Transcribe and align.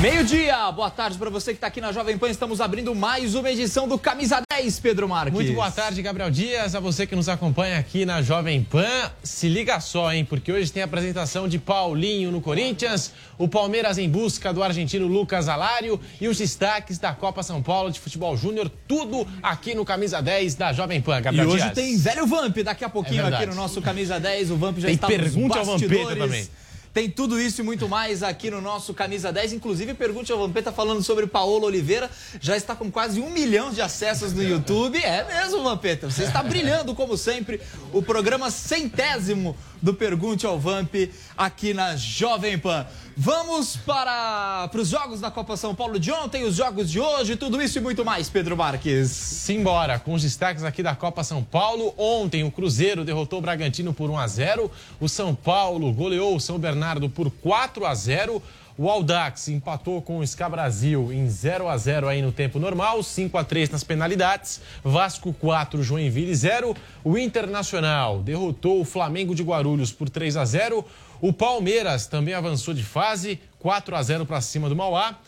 Meio-dia, 0.00 0.70
boa 0.70 0.90
tarde 0.90 1.18
para 1.18 1.28
você 1.28 1.50
que 1.50 1.56
está 1.56 1.66
aqui 1.66 1.80
na 1.80 1.90
Jovem 1.90 2.16
Pan. 2.16 2.30
Estamos 2.30 2.60
abrindo 2.60 2.94
mais 2.94 3.34
uma 3.34 3.50
edição 3.50 3.88
do 3.88 3.98
Camisa 3.98 4.40
10, 4.48 4.78
Pedro 4.78 5.08
Marques. 5.08 5.34
Muito 5.34 5.52
boa 5.52 5.72
tarde, 5.72 6.00
Gabriel 6.00 6.30
Dias. 6.30 6.76
A 6.76 6.78
você 6.80 7.04
que 7.04 7.16
nos 7.16 7.28
acompanha 7.28 7.76
aqui 7.80 8.06
na 8.06 8.22
Jovem 8.22 8.62
Pan. 8.62 8.86
Se 9.24 9.48
liga 9.48 9.80
só, 9.80 10.12
hein, 10.12 10.24
porque 10.24 10.52
hoje 10.52 10.70
tem 10.70 10.82
a 10.82 10.86
apresentação 10.86 11.48
de 11.48 11.58
Paulinho 11.58 12.30
no 12.30 12.40
Corinthians, 12.40 13.12
o 13.36 13.48
Palmeiras 13.48 13.98
em 13.98 14.08
busca 14.08 14.52
do 14.52 14.62
argentino 14.62 15.08
Lucas 15.08 15.48
Alário 15.48 16.00
e 16.20 16.28
os 16.28 16.38
destaques 16.38 16.96
da 17.00 17.12
Copa 17.12 17.42
São 17.42 17.60
Paulo 17.60 17.90
de 17.90 17.98
Futebol 17.98 18.36
Júnior. 18.36 18.70
Tudo 18.86 19.26
aqui 19.42 19.74
no 19.74 19.84
Camisa 19.84 20.22
10 20.22 20.54
da 20.54 20.72
Jovem 20.72 21.00
Pan, 21.00 21.20
Gabriel 21.20 21.44
E 21.44 21.48
hoje 21.48 21.64
Dias. 21.64 21.74
tem 21.74 21.96
velho 21.98 22.24
Vamp 22.24 22.56
daqui 22.58 22.84
a 22.84 22.88
pouquinho 22.88 23.26
É 23.26 23.34
aqui 23.34 23.46
no 23.46 23.54
nosso 23.56 23.82
Camisa 23.82 24.20
10. 24.20 24.52
O 24.52 24.56
Vamp 24.58 24.78
já 24.78 24.86
Tem 24.86 24.94
está 24.94 25.08
pergunte 25.08 25.48
nos 25.48 25.56
ao 25.58 25.64
Vampeta 25.64 25.88
bastidores. 26.04 26.18
também. 26.22 26.48
Tem 26.92 27.08
tudo 27.08 27.40
isso 27.40 27.60
e 27.60 27.64
muito 27.64 27.88
mais 27.88 28.22
aqui 28.22 28.50
no 28.50 28.60
nosso 28.60 28.94
Camisa 28.94 29.32
10. 29.32 29.52
Inclusive, 29.52 29.94
Pergunte 29.94 30.32
ao 30.32 30.38
Vampeta 30.38 30.72
falando 30.72 31.02
sobre 31.02 31.26
Paolo 31.26 31.66
Oliveira. 31.66 32.10
Já 32.40 32.56
está 32.56 32.74
com 32.74 32.90
quase 32.90 33.20
um 33.20 33.30
milhão 33.30 33.70
de 33.70 33.80
acessos 33.80 34.32
no 34.32 34.42
YouTube. 34.42 34.98
É 34.98 35.24
mesmo, 35.24 35.62
Vampeta. 35.62 36.10
Você 36.10 36.24
está 36.24 36.42
brilhando, 36.42 36.94
como 36.94 37.16
sempre. 37.16 37.60
O 37.92 38.02
programa 38.02 38.50
centésimo 38.50 39.56
do 39.80 39.94
Pergunte 39.94 40.46
ao 40.46 40.58
Vamp 40.58 40.94
aqui 41.36 41.72
na 41.72 41.94
Jovem 41.96 42.58
Pan. 42.58 42.86
Vamos 43.20 43.76
para, 43.76 44.68
para 44.68 44.80
os 44.80 44.90
jogos 44.90 45.20
da 45.20 45.28
Copa 45.28 45.56
São 45.56 45.74
Paulo 45.74 45.98
de 45.98 46.12
ontem, 46.12 46.44
os 46.44 46.54
jogos 46.54 46.88
de 46.88 47.00
hoje, 47.00 47.34
tudo 47.34 47.60
isso 47.60 47.76
e 47.76 47.80
muito 47.80 48.04
mais, 48.04 48.30
Pedro 48.30 48.56
Marques. 48.56 49.10
Simbora, 49.10 49.98
com 49.98 50.14
os 50.14 50.22
destaques 50.22 50.62
aqui 50.62 50.84
da 50.84 50.94
Copa 50.94 51.24
São 51.24 51.42
Paulo. 51.42 51.92
Ontem 51.98 52.44
o 52.44 52.50
Cruzeiro 52.52 53.04
derrotou 53.04 53.40
o 53.40 53.42
Bragantino 53.42 53.92
por 53.92 54.08
1 54.08 54.18
a 54.18 54.26
0. 54.28 54.70
O 55.00 55.08
São 55.08 55.34
Paulo 55.34 55.92
goleou 55.92 56.36
o 56.36 56.40
São 56.40 56.60
Bernardo 56.60 57.10
por 57.10 57.28
4 57.28 57.86
a 57.86 57.92
0. 57.92 58.40
O 58.78 58.88
Aldax 58.88 59.48
empatou 59.48 60.00
com 60.00 60.18
o 60.18 60.22
Ska 60.22 60.48
Brasil 60.48 61.12
em 61.12 61.28
0 61.28 61.66
a 61.66 61.76
0 61.76 62.06
aí 62.06 62.22
no 62.22 62.30
tempo 62.30 62.60
normal, 62.60 63.02
5 63.02 63.36
a 63.36 63.42
3 63.42 63.70
nas 63.70 63.82
penalidades. 63.82 64.60
Vasco 64.84 65.32
4, 65.32 65.82
Joinville 65.82 66.32
0. 66.32 66.76
O 67.02 67.18
Internacional 67.18 68.20
derrotou 68.20 68.80
o 68.80 68.84
Flamengo 68.84 69.34
de 69.34 69.42
Guarulhos 69.42 69.90
por 69.90 70.08
3 70.08 70.36
a 70.36 70.44
0. 70.44 70.84
O 71.20 71.32
Palmeiras 71.32 72.06
também 72.06 72.32
avançou 72.32 72.72
de 72.72 72.84
fase, 72.84 73.40
4 73.58 73.96
a 73.96 74.02
0 74.02 74.24
para 74.24 74.40
cima 74.40 74.68
do 74.68 74.76
Mauá. 74.76 75.18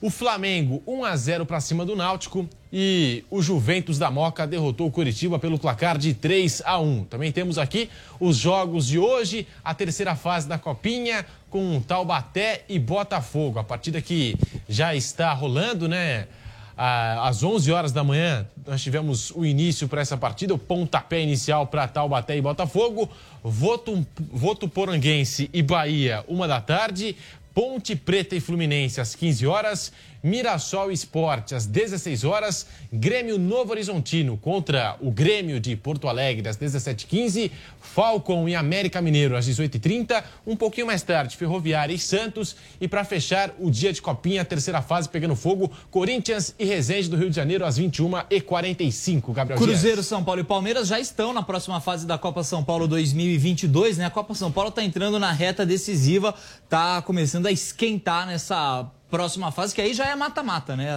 O 0.00 0.08
Flamengo 0.08 0.82
1 0.86 1.04
a 1.04 1.14
0 1.14 1.44
para 1.44 1.60
cima 1.60 1.84
do 1.84 1.94
Náutico 1.94 2.48
e 2.72 3.22
o 3.28 3.42
Juventus 3.42 3.98
da 3.98 4.10
Moca 4.10 4.46
derrotou 4.46 4.86
o 4.86 4.90
Curitiba 4.90 5.38
pelo 5.38 5.58
placar 5.58 5.98
de 5.98 6.14
3 6.14 6.62
a 6.64 6.78
1. 6.78 7.04
Também 7.04 7.30
temos 7.30 7.58
aqui 7.58 7.90
os 8.18 8.36
jogos 8.36 8.86
de 8.86 8.98
hoje, 8.98 9.46
a 9.62 9.74
terceira 9.74 10.14
fase 10.14 10.48
da 10.48 10.56
Copinha 10.56 11.26
com 11.50 11.82
Taubaté 11.82 12.64
e 12.66 12.78
Botafogo. 12.78 13.58
A 13.58 13.64
partida 13.64 14.00
que 14.00 14.36
já 14.68 14.94
está 14.94 15.34
rolando, 15.34 15.86
né? 15.86 16.28
Às 16.76 17.42
11 17.42 17.70
horas 17.72 17.92
da 17.92 18.02
manhã, 18.02 18.46
nós 18.66 18.82
tivemos 18.82 19.30
o 19.32 19.44
início 19.44 19.86
para 19.88 20.00
essa 20.00 20.16
partida, 20.16 20.54
o 20.54 20.58
pontapé 20.58 21.20
inicial 21.20 21.66
para 21.66 21.86
Taubaté 21.86 22.36
e 22.36 22.40
Botafogo. 22.40 23.08
Voto, 23.42 24.06
Voto 24.32 24.68
Poranguense 24.68 25.50
e 25.52 25.62
Bahia, 25.62 26.24
uma 26.28 26.48
da 26.48 26.60
tarde. 26.60 27.16
Ponte 27.52 27.96
Preta 27.96 28.36
e 28.36 28.40
Fluminense 28.40 29.00
às 29.00 29.14
15 29.14 29.46
horas, 29.46 29.92
Mirassol 30.22 30.90
Esporte 30.90 31.54
às 31.54 31.66
16 31.66 32.24
horas, 32.24 32.66
Grêmio 32.92 33.38
Novo 33.38 33.72
Horizontino 33.72 34.36
contra 34.36 34.96
o 35.00 35.10
Grêmio 35.10 35.58
de 35.58 35.74
Porto 35.76 36.08
Alegre 36.08 36.48
às 36.48 36.56
17h15, 36.56 37.50
Falcon 37.80 38.48
e 38.48 38.54
América 38.54 39.00
Mineiro 39.00 39.36
às 39.36 39.46
18h30, 39.46 40.22
um 40.46 40.54
pouquinho 40.56 40.86
mais 40.86 41.02
tarde, 41.02 41.36
Ferroviária 41.36 41.94
e 41.94 41.98
Santos, 41.98 42.56
e 42.80 42.86
para 42.86 43.04
fechar 43.04 43.54
o 43.58 43.70
dia 43.70 43.92
de 43.92 44.02
Copinha, 44.02 44.44
terceira 44.44 44.82
fase 44.82 45.08
pegando 45.08 45.34
fogo, 45.34 45.70
Corinthians 45.90 46.54
e 46.58 46.64
Resende 46.64 47.08
do 47.08 47.16
Rio 47.16 47.30
de 47.30 47.36
Janeiro 47.36 47.64
às 47.64 47.78
21h45. 47.78 49.32
Gabriel 49.32 49.58
Cruzeiro, 49.58 49.96
Dias. 49.96 50.06
São 50.06 50.22
Paulo 50.22 50.40
e 50.40 50.44
Palmeiras 50.44 50.88
já 50.88 51.00
estão 51.00 51.32
na 51.32 51.42
próxima 51.42 51.80
fase 51.80 52.06
da 52.06 52.18
Copa 52.18 52.42
São 52.42 52.62
Paulo 52.62 52.86
2022, 52.86 53.98
né? 53.98 54.06
A 54.06 54.10
Copa 54.10 54.34
São 54.34 54.52
Paulo 54.52 54.70
está 54.70 54.82
entrando 54.82 55.18
na 55.18 55.32
reta 55.32 55.64
decisiva, 55.64 56.34
tá 56.68 57.00
começando 57.02 57.46
a 57.46 57.52
esquentar 57.52 58.26
nessa 58.26 58.90
próxima 59.10 59.50
fase, 59.50 59.74
que 59.74 59.80
aí 59.80 59.92
já 59.92 60.06
é 60.06 60.14
mata-mata, 60.14 60.76
né? 60.76 60.88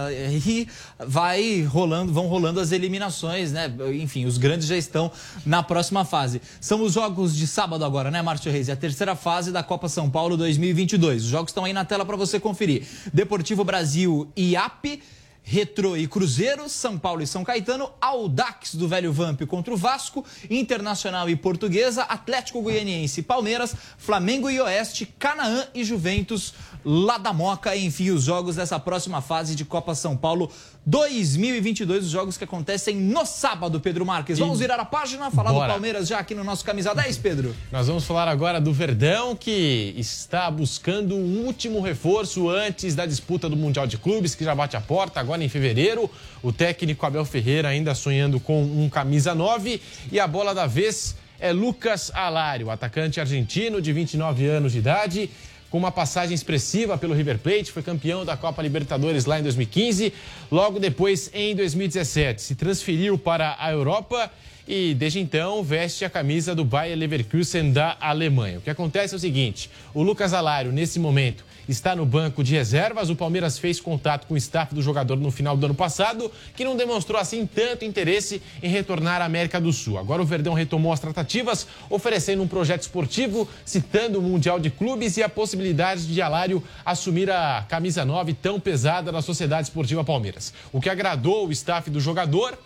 E 0.46 0.68
vai 0.98 1.62
rolando, 1.62 2.12
vão 2.12 2.26
rolando 2.26 2.60
as 2.60 2.70
eliminações, 2.70 3.52
né? 3.52 3.72
Enfim, 4.00 4.24
os 4.24 4.38
grandes 4.38 4.66
já 4.66 4.76
estão 4.76 5.10
na 5.44 5.62
próxima 5.62 6.04
fase. 6.04 6.40
São 6.60 6.82
os 6.82 6.92
jogos 6.92 7.34
de 7.34 7.46
sábado 7.46 7.84
agora, 7.84 8.10
né, 8.10 8.22
Márcio 8.22 8.52
Reis? 8.52 8.68
É 8.68 8.72
a 8.72 8.76
terceira 8.76 9.16
fase 9.16 9.50
da 9.50 9.62
Copa 9.62 9.88
São 9.88 10.08
Paulo 10.08 10.36
2022. 10.36 11.24
Os 11.24 11.28
jogos 11.28 11.50
estão 11.50 11.64
aí 11.64 11.72
na 11.72 11.84
tela 11.84 12.04
para 12.04 12.16
você 12.16 12.38
conferir. 12.38 12.86
Deportivo 13.12 13.64
Brasil 13.64 14.30
e 14.36 14.56
AP. 14.56 15.00
Retrô 15.46 15.94
e 15.94 16.08
Cruzeiro, 16.08 16.70
São 16.70 16.98
Paulo 16.98 17.22
e 17.22 17.26
São 17.26 17.44
Caetano, 17.44 17.90
Audax 18.00 18.74
do 18.74 18.88
Velho 18.88 19.12
Vamp 19.12 19.42
contra 19.42 19.74
o 19.74 19.76
Vasco, 19.76 20.24
Internacional 20.48 21.28
e 21.28 21.36
Portuguesa, 21.36 22.04
Atlético 22.04 22.62
Goianiense 22.62 23.20
e 23.20 23.22
Palmeiras, 23.22 23.76
Flamengo 23.98 24.48
e 24.48 24.58
Oeste, 24.58 25.04
Canaã 25.18 25.66
e 25.74 25.84
Juventus, 25.84 26.54
lá 26.84 27.18
da 27.18 27.32
Moca. 27.32 27.76
Enfim, 27.76 28.10
os 28.10 28.24
jogos 28.24 28.56
dessa 28.56 28.78
próxima 28.78 29.20
fase 29.20 29.54
de 29.54 29.64
Copa 29.64 29.94
São 29.94 30.16
Paulo 30.16 30.50
2022, 30.86 32.04
os 32.04 32.10
jogos 32.10 32.36
que 32.36 32.44
acontecem 32.44 32.94
no 32.94 33.24
sábado, 33.24 33.80
Pedro 33.80 34.04
Marques. 34.04 34.38
Vamos 34.38 34.58
virar 34.58 34.78
a 34.78 34.84
página, 34.84 35.30
falar 35.30 35.52
Bora. 35.52 35.66
do 35.66 35.70
Palmeiras 35.72 36.06
já 36.06 36.18
aqui 36.18 36.34
no 36.34 36.44
nosso 36.44 36.64
Camisa 36.64 36.94
10, 36.94 37.18
Pedro? 37.18 37.56
Nós 37.72 37.86
vamos 37.86 38.04
falar 38.04 38.28
agora 38.28 38.60
do 38.60 38.72
Verdão, 38.72 39.34
que 39.34 39.94
está 39.96 40.50
buscando 40.50 41.16
um 41.16 41.44
último 41.46 41.80
reforço 41.80 42.50
antes 42.50 42.94
da 42.94 43.06
disputa 43.06 43.48
do 43.48 43.56
Mundial 43.56 43.86
de 43.86 43.96
Clubes, 43.96 44.34
que 44.34 44.44
já 44.44 44.54
bate 44.54 44.76
a 44.76 44.80
porta 44.80 45.20
agora 45.20 45.42
em 45.42 45.48
fevereiro. 45.48 46.10
O 46.42 46.52
técnico 46.52 47.06
Abel 47.06 47.24
Ferreira 47.24 47.68
ainda 47.68 47.94
sonhando 47.94 48.38
com 48.38 48.62
um 48.62 48.88
camisa 48.90 49.34
9. 49.34 49.80
E 50.12 50.20
a 50.20 50.26
bola 50.26 50.54
da 50.54 50.66
vez 50.66 51.16
é 51.40 51.52
Lucas 51.52 52.10
Alário, 52.14 52.70
atacante 52.70 53.20
argentino 53.20 53.80
de 53.80 53.92
29 53.92 54.46
anos 54.46 54.72
de 54.72 54.78
idade. 54.78 55.30
Com 55.74 55.78
uma 55.78 55.90
passagem 55.90 56.36
expressiva 56.36 56.96
pelo 56.96 57.14
River 57.14 57.36
Plate, 57.36 57.72
foi 57.72 57.82
campeão 57.82 58.24
da 58.24 58.36
Copa 58.36 58.62
Libertadores 58.62 59.24
lá 59.24 59.40
em 59.40 59.42
2015. 59.42 60.12
Logo 60.48 60.78
depois, 60.78 61.28
em 61.34 61.52
2017, 61.56 62.42
se 62.42 62.54
transferiu 62.54 63.18
para 63.18 63.56
a 63.58 63.72
Europa 63.72 64.30
e 64.66 64.94
desde 64.94 65.20
então 65.20 65.62
veste 65.62 66.04
a 66.04 66.10
camisa 66.10 66.54
do 66.54 66.64
Bayer 66.64 66.96
Leverkusen 66.96 67.72
da 67.72 67.96
Alemanha. 68.00 68.58
O 68.58 68.62
que 68.62 68.70
acontece 68.70 69.14
é 69.14 69.16
o 69.16 69.20
seguinte: 69.20 69.70
o 69.92 70.02
Lucas 70.02 70.32
Alário, 70.32 70.72
nesse 70.72 70.98
momento, 70.98 71.44
está 71.68 71.94
no 71.94 72.06
banco 72.06 72.42
de 72.42 72.54
reservas. 72.54 73.10
O 73.10 73.16
Palmeiras 73.16 73.58
fez 73.58 73.80
contato 73.80 74.26
com 74.26 74.34
o 74.34 74.36
staff 74.36 74.74
do 74.74 74.82
jogador 74.82 75.16
no 75.16 75.30
final 75.30 75.56
do 75.56 75.66
ano 75.66 75.74
passado, 75.74 76.30
que 76.56 76.64
não 76.64 76.76
demonstrou 76.76 77.20
assim 77.20 77.46
tanto 77.46 77.84
interesse 77.84 78.40
em 78.62 78.68
retornar 78.68 79.20
à 79.20 79.24
América 79.24 79.60
do 79.60 79.72
Sul. 79.72 79.98
Agora 79.98 80.22
o 80.22 80.24
Verdão 80.24 80.54
retomou 80.54 80.92
as 80.92 81.00
tratativas, 81.00 81.66
oferecendo 81.90 82.42
um 82.42 82.48
projeto 82.48 82.82
esportivo, 82.82 83.48
citando 83.64 84.18
o 84.18 84.22
Mundial 84.22 84.58
de 84.58 84.70
Clubes 84.70 85.16
e 85.16 85.22
a 85.22 85.28
possibilidade 85.28 86.06
de 86.06 86.22
Alário 86.22 86.62
assumir 86.84 87.30
a 87.30 87.64
camisa 87.68 88.04
9 88.04 88.34
tão 88.34 88.58
pesada 88.58 89.12
da 89.12 89.22
Sociedade 89.22 89.68
Esportiva 89.68 90.04
Palmeiras. 90.04 90.52
O 90.72 90.80
que 90.80 90.88
agradou 90.88 91.48
o 91.48 91.52
staff 91.52 91.90
do 91.90 92.00
jogador. 92.00 92.58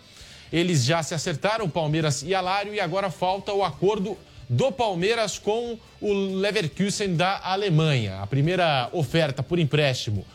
Eles 0.51 0.83
já 0.83 1.03
se 1.03 1.13
acertaram, 1.13 1.69
Palmeiras 1.69 2.23
e 2.23 2.33
Alário, 2.33 2.73
e 2.73 2.79
agora 2.79 3.09
falta 3.09 3.53
o 3.53 3.63
acordo 3.63 4.17
do 4.49 4.71
Palmeiras 4.71 5.37
com 5.37 5.77
o 6.01 6.13
Leverkusen 6.13 7.15
da 7.15 7.39
Alemanha. 7.43 8.19
A 8.21 8.27
primeira 8.27 8.89
oferta 8.91 9.43
por 9.43 9.59
empréstimo 9.59 10.25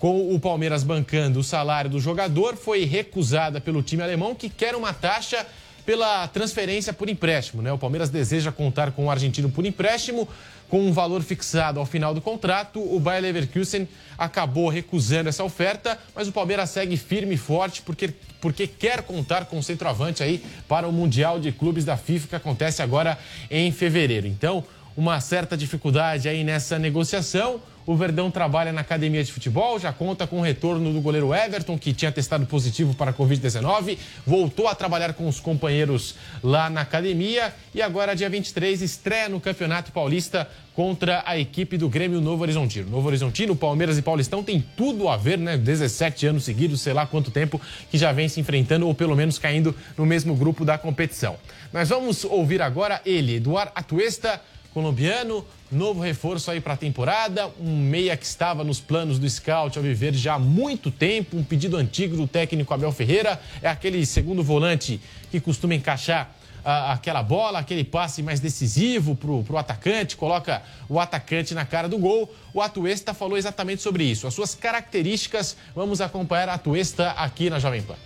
com 0.00 0.34
o 0.34 0.40
Palmeiras 0.40 0.82
bancando 0.82 1.38
o 1.38 1.44
salário 1.44 1.90
do 1.90 2.00
jogador 2.00 2.56
foi 2.56 2.84
recusada 2.84 3.60
pelo 3.60 3.82
time 3.82 4.02
alemão, 4.02 4.34
que 4.34 4.48
quer 4.48 4.74
uma 4.74 4.94
taxa 4.94 5.46
pela 5.84 6.26
transferência 6.28 6.92
por 6.92 7.10
empréstimo. 7.10 7.60
Né? 7.60 7.70
O 7.70 7.76
Palmeiras 7.76 8.08
deseja 8.08 8.50
contar 8.50 8.92
com 8.92 9.06
o 9.06 9.10
argentino 9.10 9.50
por 9.50 9.66
empréstimo, 9.66 10.26
com 10.70 10.80
um 10.80 10.92
valor 10.92 11.22
fixado 11.22 11.80
ao 11.80 11.84
final 11.84 12.14
do 12.14 12.20
contrato. 12.20 12.80
O 12.80 13.00
Bayer 13.00 13.22
Leverkusen 13.22 13.88
acabou 14.16 14.68
recusando 14.68 15.28
essa 15.28 15.42
oferta, 15.42 15.98
mas 16.14 16.28
o 16.28 16.32
Palmeiras 16.32 16.70
segue 16.70 16.96
firme 16.96 17.34
e 17.34 17.36
forte 17.36 17.82
porque, 17.82 18.14
porque 18.40 18.66
quer 18.66 19.02
contar 19.02 19.46
com 19.46 19.58
o 19.58 19.62
centroavante 19.62 20.22
aí 20.22 20.42
para 20.68 20.86
o 20.86 20.92
Mundial 20.92 21.40
de 21.40 21.50
Clubes 21.50 21.84
da 21.84 21.96
FIFA 21.96 22.28
que 22.28 22.36
acontece 22.36 22.80
agora 22.80 23.18
em 23.50 23.72
fevereiro. 23.72 24.28
Então, 24.28 24.64
uma 24.96 25.20
certa 25.20 25.56
dificuldade 25.56 26.28
aí 26.28 26.44
nessa 26.44 26.78
negociação. 26.78 27.60
O 27.86 27.96
Verdão 27.96 28.30
trabalha 28.30 28.72
na 28.72 28.82
academia 28.82 29.24
de 29.24 29.32
futebol, 29.32 29.78
já 29.78 29.92
conta 29.92 30.26
com 30.26 30.38
o 30.38 30.42
retorno 30.42 30.92
do 30.92 31.00
goleiro 31.00 31.34
Everton, 31.34 31.78
que 31.78 31.92
tinha 31.92 32.12
testado 32.12 32.46
positivo 32.46 32.94
para 32.94 33.10
a 33.10 33.14
Covid-19, 33.14 33.98
voltou 34.26 34.68
a 34.68 34.74
trabalhar 34.74 35.14
com 35.14 35.26
os 35.26 35.40
companheiros 35.40 36.14
lá 36.42 36.68
na 36.68 36.82
academia 36.82 37.54
e 37.74 37.80
agora, 37.80 38.14
dia 38.14 38.28
23, 38.28 38.82
estreia 38.82 39.28
no 39.28 39.40
Campeonato 39.40 39.92
Paulista 39.92 40.48
contra 40.74 41.22
a 41.26 41.38
equipe 41.38 41.76
do 41.76 41.88
Grêmio 41.88 42.20
Novo 42.20 42.42
Horizontino. 42.42 42.88
Novo 42.88 43.08
Horizontino, 43.08 43.56
Palmeiras 43.56 43.98
e 43.98 44.02
Paulistão 44.02 44.42
tem 44.42 44.64
tudo 44.76 45.08
a 45.08 45.16
ver, 45.16 45.38
né? 45.38 45.56
17 45.56 46.26
anos 46.26 46.44
seguidos, 46.44 46.80
sei 46.80 46.92
lá 46.92 47.06
quanto 47.06 47.30
tempo 47.30 47.60
que 47.90 47.98
já 47.98 48.12
vem 48.12 48.28
se 48.28 48.40
enfrentando 48.40 48.86
ou 48.86 48.94
pelo 48.94 49.16
menos 49.16 49.38
caindo 49.38 49.74
no 49.96 50.06
mesmo 50.06 50.34
grupo 50.34 50.64
da 50.64 50.78
competição. 50.78 51.36
Nós 51.72 51.88
vamos 51.88 52.24
ouvir 52.24 52.62
agora 52.62 53.00
ele, 53.04 53.36
Eduardo 53.36 53.72
Atuesta 53.74 54.40
colombiano, 54.72 55.44
novo 55.70 56.00
reforço 56.00 56.50
aí 56.50 56.60
para 56.60 56.74
a 56.74 56.76
temporada, 56.76 57.50
um 57.60 57.76
meia 57.76 58.16
que 58.16 58.24
estava 58.24 58.62
nos 58.62 58.80
planos 58.80 59.18
do 59.18 59.28
scout 59.28 59.76
ao 59.76 59.82
viver 59.82 60.14
já 60.14 60.34
há 60.34 60.38
muito 60.38 60.90
tempo, 60.90 61.36
um 61.36 61.42
pedido 61.42 61.76
antigo 61.76 62.16
do 62.16 62.26
técnico 62.26 62.72
Abel 62.72 62.92
Ferreira, 62.92 63.40
é 63.60 63.68
aquele 63.68 64.04
segundo 64.06 64.42
volante 64.42 65.00
que 65.30 65.40
costuma 65.40 65.74
encaixar 65.74 66.34
ah, 66.64 66.92
aquela 66.92 67.22
bola, 67.22 67.58
aquele 67.58 67.84
passe 67.84 68.22
mais 68.22 68.38
decisivo 68.38 69.16
para 69.16 69.30
o 69.30 69.58
atacante, 69.58 70.16
coloca 70.16 70.62
o 70.88 71.00
atacante 71.00 71.54
na 71.54 71.64
cara 71.64 71.88
do 71.88 71.98
gol. 71.98 72.32
O 72.52 72.60
Atuesta 72.60 73.14
falou 73.14 73.38
exatamente 73.38 73.82
sobre 73.82 74.04
isso, 74.04 74.26
as 74.26 74.34
suas 74.34 74.54
características. 74.54 75.56
Vamos 75.74 76.00
acompanhar 76.00 76.48
a 76.48 76.54
Atuesta 76.54 77.12
aqui 77.12 77.48
na 77.48 77.58
Jovem 77.58 77.82
Pan. 77.82 77.96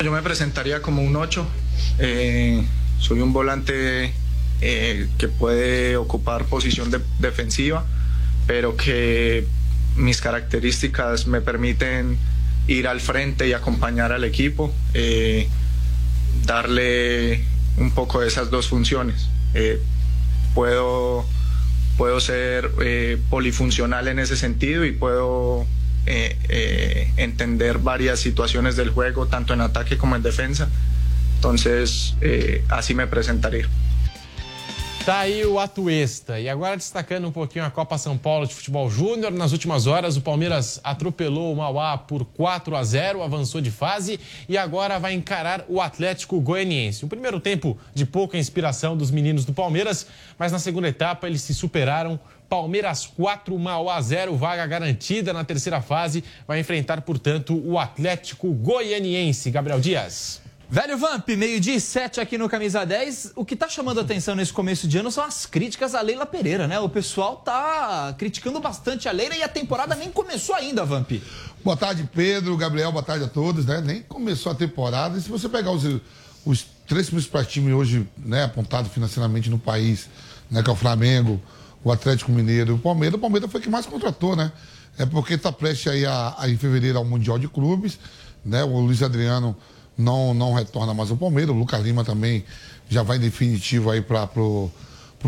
Eu 0.00 0.10
me 0.10 0.18
apresentaria 0.18 0.80
como 0.80 1.02
um 1.02 1.16
8. 1.16 1.46
Eh... 1.98 2.79
Soy 3.00 3.20
un 3.20 3.32
volante 3.32 4.12
eh, 4.60 5.08
que 5.16 5.28
puede 5.28 5.96
ocupar 5.96 6.44
posición 6.44 6.92
defensiva, 7.18 7.86
pero 8.46 8.76
que 8.76 9.46
mis 9.96 10.20
características 10.20 11.26
me 11.26 11.40
permiten 11.40 12.18
ir 12.68 12.86
al 12.86 13.00
frente 13.00 13.48
y 13.48 13.54
acompañar 13.54 14.12
al 14.12 14.22
equipo, 14.22 14.70
eh, 14.92 15.48
darle 16.44 17.42
un 17.78 17.90
poco 17.92 18.20
de 18.20 18.28
esas 18.28 18.50
dos 18.50 18.68
funciones. 18.68 19.28
Eh, 19.54 19.80
puedo, 20.54 21.24
puedo 21.96 22.20
ser 22.20 22.70
polifuncional 23.30 24.08
en 24.08 24.18
ese 24.18 24.36
sentido 24.36 24.84
y 24.84 24.92
puedo 24.92 25.66
entender 27.16 27.78
varias 27.78 28.20
situaciones 28.20 28.76
del 28.76 28.90
juego, 28.90 29.26
tanto 29.26 29.54
en 29.54 29.62
ataque 29.62 29.96
como 29.96 30.16
en 30.16 30.22
defensa. 30.22 30.68
Entonces, 31.40 32.14
eh, 32.20 32.60
assim 32.68 32.92
me 32.92 33.02
apresentaria. 33.02 33.66
Tá 35.06 35.20
aí 35.20 35.42
o 35.46 35.58
Atuesta. 35.58 36.38
E 36.38 36.50
agora 36.50 36.76
destacando 36.76 37.26
um 37.26 37.32
pouquinho 37.32 37.64
a 37.64 37.70
Copa 37.70 37.96
São 37.96 38.18
Paulo 38.18 38.46
de 38.46 38.54
Futebol 38.54 38.90
Júnior. 38.90 39.32
Nas 39.32 39.50
últimas 39.50 39.86
horas, 39.86 40.18
o 40.18 40.20
Palmeiras 40.20 40.78
atropelou 40.84 41.50
o 41.50 41.56
Mauá 41.56 41.96
por 41.96 42.26
4 42.26 42.76
a 42.76 42.84
0, 42.84 43.22
avançou 43.22 43.62
de 43.62 43.70
fase 43.70 44.20
e 44.46 44.58
agora 44.58 44.98
vai 44.98 45.14
encarar 45.14 45.64
o 45.66 45.80
Atlético 45.80 46.38
Goianiense. 46.38 47.06
Um 47.06 47.08
primeiro 47.08 47.40
tempo 47.40 47.78
de 47.94 48.04
pouca 48.04 48.36
inspiração 48.36 48.94
dos 48.94 49.10
meninos 49.10 49.46
do 49.46 49.54
Palmeiras, 49.54 50.06
mas 50.38 50.52
na 50.52 50.58
segunda 50.58 50.88
etapa 50.88 51.26
eles 51.26 51.40
se 51.40 51.54
superaram. 51.54 52.20
Palmeiras 52.50 53.06
4, 53.06 53.58
Mauá 53.58 53.98
0, 53.98 54.36
vaga 54.36 54.66
garantida 54.66 55.32
na 55.32 55.42
terceira 55.42 55.80
fase. 55.80 56.22
Vai 56.46 56.60
enfrentar, 56.60 57.00
portanto, 57.00 57.58
o 57.64 57.78
Atlético 57.78 58.52
Goianiense. 58.52 59.50
Gabriel 59.50 59.80
Dias. 59.80 60.49
Velho 60.72 60.96
Vamp, 60.96 61.28
meio-dia 61.30 61.74
e 61.74 61.80
sete 61.80 62.20
aqui 62.20 62.38
no 62.38 62.48
Camisa 62.48 62.86
10. 62.86 63.32
O 63.34 63.44
que 63.44 63.54
está 63.54 63.68
chamando 63.68 63.98
atenção 63.98 64.36
nesse 64.36 64.52
começo 64.52 64.86
de 64.86 64.98
ano 64.98 65.10
são 65.10 65.24
as 65.24 65.44
críticas 65.44 65.96
à 65.96 66.00
Leila 66.00 66.24
Pereira, 66.24 66.68
né? 66.68 66.78
O 66.78 66.88
pessoal 66.88 67.38
tá 67.38 68.14
criticando 68.16 68.60
bastante 68.60 69.08
a 69.08 69.12
Leila 69.12 69.34
e 69.34 69.42
a 69.42 69.48
temporada 69.48 69.96
nem 69.96 70.12
começou 70.12 70.54
ainda, 70.54 70.84
Vamp. 70.84 71.10
Boa 71.64 71.76
tarde, 71.76 72.08
Pedro, 72.14 72.56
Gabriel, 72.56 72.92
boa 72.92 73.02
tarde 73.02 73.24
a 73.24 73.26
todos, 73.26 73.66
né? 73.66 73.80
Nem 73.84 74.02
começou 74.02 74.52
a 74.52 74.54
temporada. 74.54 75.18
E 75.18 75.20
se 75.20 75.28
você 75.28 75.48
pegar 75.48 75.72
os, 75.72 75.82
os 76.46 76.64
três 76.86 77.10
principais 77.10 77.48
times 77.48 77.74
hoje, 77.74 78.08
né, 78.16 78.44
apontados 78.44 78.92
financeiramente 78.92 79.50
no 79.50 79.58
país, 79.58 80.08
né, 80.48 80.62
que 80.62 80.70
é 80.70 80.72
o 80.72 80.76
Flamengo, 80.76 81.42
o 81.82 81.90
Atlético 81.90 82.30
Mineiro 82.30 82.70
e 82.70 82.74
o 82.76 82.78
Palmeiras, 82.78 83.16
o 83.16 83.20
Palmeiras 83.20 83.50
foi 83.50 83.60
que 83.60 83.68
mais 83.68 83.86
contratou, 83.86 84.36
né? 84.36 84.52
É 84.96 85.04
porque 85.04 85.34
está 85.34 85.50
prestes 85.50 85.88
aí 85.90 86.06
a, 86.06 86.36
a, 86.38 86.48
em 86.48 86.56
fevereiro 86.56 86.96
ao 86.96 87.04
Mundial 87.04 87.40
de 87.40 87.48
Clubes, 87.48 87.98
né? 88.44 88.62
O 88.62 88.78
Luiz 88.78 89.02
Adriano 89.02 89.56
não, 90.00 90.34
não 90.34 90.52
retorna 90.52 90.94
mais 90.94 91.10
ao 91.10 91.16
Palmeiras. 91.16 91.54
O 91.54 91.58
Lucas 91.58 91.82
Lima 91.82 92.04
também 92.04 92.44
já 92.88 93.02
vai 93.02 93.18
definitivo 93.18 93.90
aí 93.90 94.00
para 94.00 94.26
pro 94.26 94.70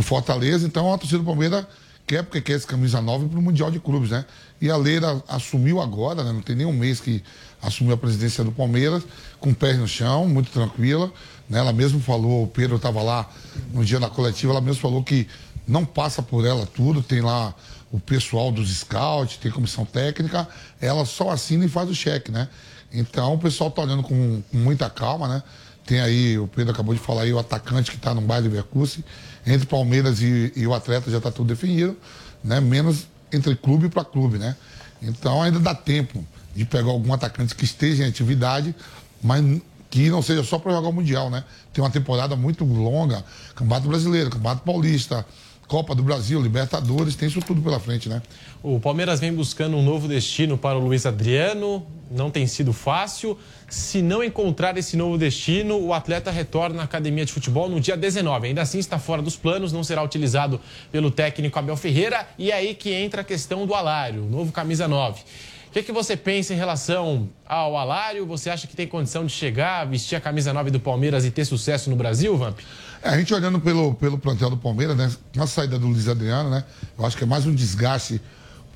Fortaleza. 0.01 0.67
Então 0.67 0.93
a 0.93 0.99
torcida 0.99 1.19
do 1.19 1.25
Palmeiras 1.25 1.67
quer, 2.07 2.23
porque 2.23 2.41
quer 2.41 2.55
esse 2.55 2.67
camisa 2.67 3.01
9 3.01 3.29
para 3.29 3.39
o 3.39 3.43
Mundial 3.43 3.71
de 3.71 3.79
Clubes, 3.79 4.11
né? 4.11 4.25
E 4.61 4.71
a 4.71 4.77
Leira 4.77 5.23
assumiu 5.29 5.81
agora, 5.81 6.25
né? 6.25 6.33
Não 6.33 6.43
tem 6.43 6.57
nem 6.57 6.67
um 6.67 6.73
mês 6.73 7.01
que 7.01 7.23
assumiu 7.61 7.95
a 7.95 7.97
presidência 7.97 8.43
do 8.43 8.51
Palmeiras, 8.51 9.05
com 9.39 9.55
pés 9.55 9.79
no 9.79 9.87
chão, 9.87 10.27
muito 10.27 10.51
tranquila. 10.51 11.13
Né? 11.49 11.59
Ela 11.59 11.73
mesmo 11.73 12.01
falou, 12.01 12.45
o 12.45 12.49
Pedro 12.49 12.77
estava 12.77 13.03
lá 13.03 13.31
no 13.73 13.85
dia 13.85 14.01
da 14.01 14.09
coletiva, 14.09 14.53
ela 14.53 14.61
mesmo 14.61 14.81
falou 14.81 15.03
que 15.03 15.29
não 15.67 15.85
passa 15.85 16.23
por 16.23 16.45
ela 16.45 16.67
tudo, 16.67 17.03
tem 17.03 17.21
lá 17.21 17.55
o 17.93 18.01
pessoal 18.01 18.51
dos 18.51 18.75
scouts, 18.75 19.37
tem 19.37 19.51
comissão 19.53 19.85
técnica, 19.85 20.49
ela 20.81 21.05
só 21.05 21.31
assina 21.31 21.65
e 21.65 21.69
faz 21.69 21.89
o 21.89 21.95
cheque, 21.95 22.33
né? 22.33 22.49
Então 22.93 23.35
o 23.35 23.39
pessoal 23.39 23.71
está 23.71 23.83
olhando 23.83 24.03
com, 24.03 24.43
com, 24.43 24.59
muita 24.59 24.89
calma, 24.91 25.29
né? 25.29 25.43
Tem 25.85 26.01
aí, 26.01 26.39
o 26.39 26.47
Pedro 26.47 26.73
acabou 26.73 26.95
de 26.95 27.01
falar 27.01 27.23
aí, 27.23 27.33
o 27.33 27.39
atacante 27.39 27.91
que 27.91 27.97
está 27.97 28.15
no 28.15 28.21
bairro 28.21 28.45
de 28.45 28.49
Vercusi. 28.51 29.05
Entre 29.47 29.67
Palmeiras 29.67 30.21
e, 30.23 30.53
e 30.55 30.67
o 30.67 30.75
atleta 30.75 31.11
já 31.11 31.19
está 31.19 31.31
tudo 31.31 31.49
definido, 31.49 31.97
né? 32.45 32.61
Menos 32.61 33.07
entre 33.33 33.57
clube 33.57 33.89
para 33.89 34.05
clube, 34.05 34.39
né? 34.39 34.57
Então 35.01 35.43
ainda 35.43 35.59
dá 35.59 35.75
tempo 35.75 36.25
de 36.55 36.65
pegar 36.65 36.91
algum 36.91 37.13
atacante 37.13 37.55
que 37.55 37.65
esteja 37.65 38.05
em 38.05 38.09
atividade, 38.09 38.75
mas 39.23 39.43
que 39.91 40.09
não 40.09 40.23
seja 40.23 40.43
só 40.43 40.59
para 40.59 40.73
jogar 40.73 40.89
o 40.89 40.93
Mundial, 40.93 41.29
né? 41.29 41.45
Tem 41.73 41.83
uma 41.83 41.91
temporada 41.91 42.37
muito 42.37 42.65
longa, 42.65 43.25
Campeonato 43.55 43.89
Brasileiro, 43.89 44.31
Campeonato 44.31 44.63
Paulista, 44.63 45.27
Copa 45.67 45.95
do 45.95 46.03
Brasil, 46.03 46.41
Libertadores, 46.41 47.17
tem 47.17 47.29
isso 47.29 47.41
tudo 47.41 47.61
pela 47.63 47.81
frente, 47.81 48.09
né? 48.09 48.23
O 48.65 48.79
Palmeiras 48.79 49.19
vem 49.19 49.35
buscando 49.35 49.77
um 49.77 49.83
novo 49.83 50.07
destino 50.07 50.57
para 50.57 50.79
o 50.79 50.81
Luiz 50.81 51.05
Adriano, 51.05 51.85
não 52.09 52.31
tem 52.31 52.47
sido 52.47 52.73
fácil. 52.73 53.37
Se 53.69 54.01
não 54.01 54.23
encontrar 54.23 54.79
esse 54.79 54.97
novo 54.97 55.19
destino, 55.19 55.81
o 55.81 55.93
atleta 55.93 56.31
retorna 56.31 56.81
à 56.81 56.85
academia 56.85 57.25
de 57.25 57.33
futebol 57.33 57.69
no 57.69 57.81
dia 57.81 57.97
19. 57.97 58.47
Ainda 58.47 58.63
assim 58.63 58.79
está 58.79 59.01
fora 59.01 59.21
dos 59.21 59.35
planos, 59.35 59.73
não 59.73 59.83
será 59.83 60.01
utilizado 60.01 60.61
pelo 60.93 61.11
técnico 61.11 61.59
Abel 61.59 61.77
Ferreira. 61.77 62.25
E 62.39 62.53
é 62.53 62.55
aí 62.55 62.73
que 62.73 62.93
entra 62.93 63.23
a 63.23 63.25
questão 63.25 63.67
do 63.67 63.75
Alário, 63.75 64.23
o 64.23 64.31
novo 64.31 64.53
camisa 64.53 64.87
9. 64.87 65.21
O 65.21 65.73
que, 65.73 65.81
é 65.81 65.83
que 65.83 65.91
você 65.91 66.17
pensa 66.17 66.55
em 66.55 66.57
relação 66.57 67.29
ao 67.45 67.77
Alário? 67.77 68.25
Você 68.27 68.49
acha 68.49 68.69
que 68.69 68.77
tem 68.77 68.87
condição 68.87 69.27
de 69.27 69.33
chegar, 69.33 69.85
vestir 69.87 70.15
a 70.15 70.21
camisa 70.21 70.53
9 70.53 70.71
do 70.71 70.79
Palmeiras 70.79 71.25
e 71.25 71.33
ter 71.33 71.47
sucesso 71.47 71.91
no 71.91 71.97
Brasil, 71.97 72.37
Vamp? 72.37 72.61
É, 73.03 73.09
a 73.09 73.19
gente 73.19 73.35
olhando 73.35 73.59
pelo, 73.59 73.95
pelo 73.95 74.19
plantel 74.19 74.51
do 74.51 74.57
Palmeiras, 74.57 74.97
né? 74.97 75.11
Na 75.35 75.49
saída 75.49 75.81
do 75.81 75.89
Luiz 75.89 76.07
Adriano, 76.07 76.49
né? 76.49 76.63
Eu 76.97 77.05
acho 77.05 77.17
que 77.17 77.25
é 77.25 77.27
mais 77.27 77.45
um 77.45 77.53
desgaste 77.53 78.21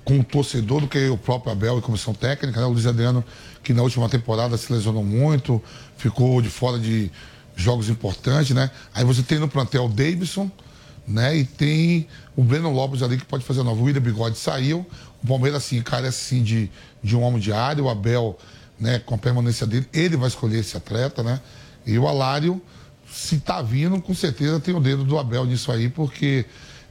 com 0.06 0.20
o 0.20 0.24
torcedor 0.24 0.82
do 0.82 0.86
que 0.86 1.08
o 1.08 1.18
próprio 1.18 1.50
Abel 1.50 1.78
e 1.78 1.82
comissão 1.82 2.14
técnica, 2.14 2.60
né? 2.60 2.66
O 2.66 2.70
Luiz 2.70 2.86
Adriano, 2.86 3.24
que 3.60 3.74
na 3.74 3.82
última 3.82 4.08
temporada 4.08 4.56
se 4.56 4.72
lesionou 4.72 5.04
muito, 5.04 5.60
ficou 5.96 6.40
de 6.40 6.48
fora 6.48 6.78
de 6.78 7.10
jogos 7.56 7.88
importantes, 7.88 8.54
né? 8.54 8.70
Aí 8.94 9.04
você 9.04 9.20
tem 9.20 9.40
no 9.40 9.48
plantel 9.48 9.86
o 9.86 9.88
Davidson, 9.88 10.48
né? 11.08 11.36
E 11.36 11.44
tem 11.44 12.06
o 12.36 12.44
Breno 12.44 12.70
Lopes 12.70 13.02
ali 13.02 13.16
que 13.16 13.24
pode 13.24 13.44
fazer 13.44 13.64
nova. 13.64 13.80
O 13.80 13.84
William 13.84 14.00
Bigode 14.00 14.38
saiu. 14.38 14.86
O 15.24 15.26
Palmeiras, 15.26 15.64
assim, 15.64 15.82
carece 15.82 16.34
assim 16.36 16.44
de, 16.44 16.70
de 17.02 17.16
um 17.16 17.22
homem 17.22 17.40
de 17.40 17.52
área. 17.52 17.82
O 17.82 17.90
Abel, 17.90 18.38
né, 18.78 19.00
com 19.00 19.16
a 19.16 19.18
permanência 19.18 19.66
dele, 19.66 19.88
ele 19.92 20.16
vai 20.16 20.28
escolher 20.28 20.60
esse 20.60 20.76
atleta, 20.76 21.24
né? 21.24 21.40
E 21.84 21.98
o 21.98 22.06
Alário 22.06 22.62
se 23.10 23.36
está 23.36 23.60
vindo, 23.60 24.00
com 24.00 24.14
certeza 24.14 24.60
tem 24.60 24.72
o 24.72 24.80
dedo 24.80 25.02
do 25.02 25.18
Abel 25.18 25.44
nisso 25.46 25.72
aí, 25.72 25.88
porque 25.88 26.44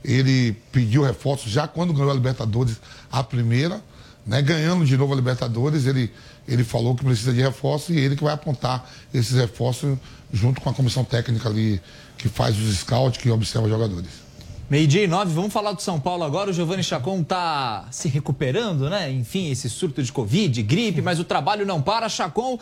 ele 0.05 0.53
pediu 0.71 1.03
reforço 1.03 1.49
já 1.49 1.67
quando 1.67 1.93
ganhou 1.93 2.11
a 2.11 2.13
Libertadores 2.13 2.77
a 3.11 3.23
primeira, 3.23 3.81
né? 4.25 4.41
Ganhando 4.41 4.85
de 4.85 4.95
novo 4.95 5.13
a 5.13 5.15
Libertadores, 5.15 5.85
ele, 5.85 6.11
ele 6.47 6.63
falou 6.63 6.95
que 6.95 7.03
precisa 7.03 7.33
de 7.33 7.41
reforço 7.41 7.91
e 7.91 7.99
ele 7.99 8.15
que 8.15 8.23
vai 8.23 8.33
apontar 8.33 8.89
esses 9.13 9.35
reforços 9.35 9.97
junto 10.31 10.61
com 10.61 10.69
a 10.69 10.73
comissão 10.73 11.03
técnica 11.03 11.49
ali 11.49 11.81
que 12.17 12.29
faz 12.29 12.57
os 12.57 12.77
scouts, 12.77 13.21
que 13.21 13.29
observa 13.29 13.67
os 13.67 13.71
jogadores. 13.71 14.25
Meio-dia 14.67 15.03
e 15.03 15.07
nove, 15.07 15.31
vamos 15.31 15.53
falar 15.53 15.73
do 15.73 15.81
São 15.81 15.99
Paulo 15.99 16.23
agora. 16.23 16.49
O 16.49 16.53
Giovanni 16.53 16.83
Chacon 16.83 17.21
está 17.21 17.85
se 17.91 18.07
recuperando, 18.07 18.89
né? 18.89 19.11
Enfim, 19.11 19.51
esse 19.51 19.69
surto 19.69 20.01
de 20.01 20.11
Covid, 20.11 20.63
gripe, 20.63 21.03
mas 21.03 21.19
o 21.19 21.23
trabalho 21.23 21.67
não 21.67 21.79
para. 21.79 22.09
Chacon 22.09 22.57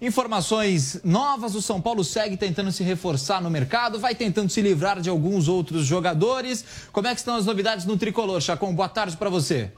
Informações 0.00 1.00
novas: 1.02 1.54
o 1.54 1.62
São 1.62 1.80
Paulo 1.80 2.04
segue 2.04 2.36
tentando 2.36 2.70
se 2.70 2.82
reforçar 2.82 3.40
no 3.40 3.50
mercado, 3.50 3.98
vai 3.98 4.14
tentando 4.14 4.50
se 4.50 4.60
livrar 4.60 5.00
de 5.00 5.08
alguns 5.08 5.48
outros 5.48 5.86
jogadores. 5.86 6.64
Como 6.92 7.06
é 7.06 7.14
que 7.14 7.20
estão 7.20 7.36
as 7.36 7.46
novidades 7.46 7.86
no 7.86 7.96
tricolor, 7.96 8.40
Chacon? 8.40 8.74
Boa 8.74 8.88
tarde 8.88 9.16
para 9.16 9.30
você. 9.30 9.72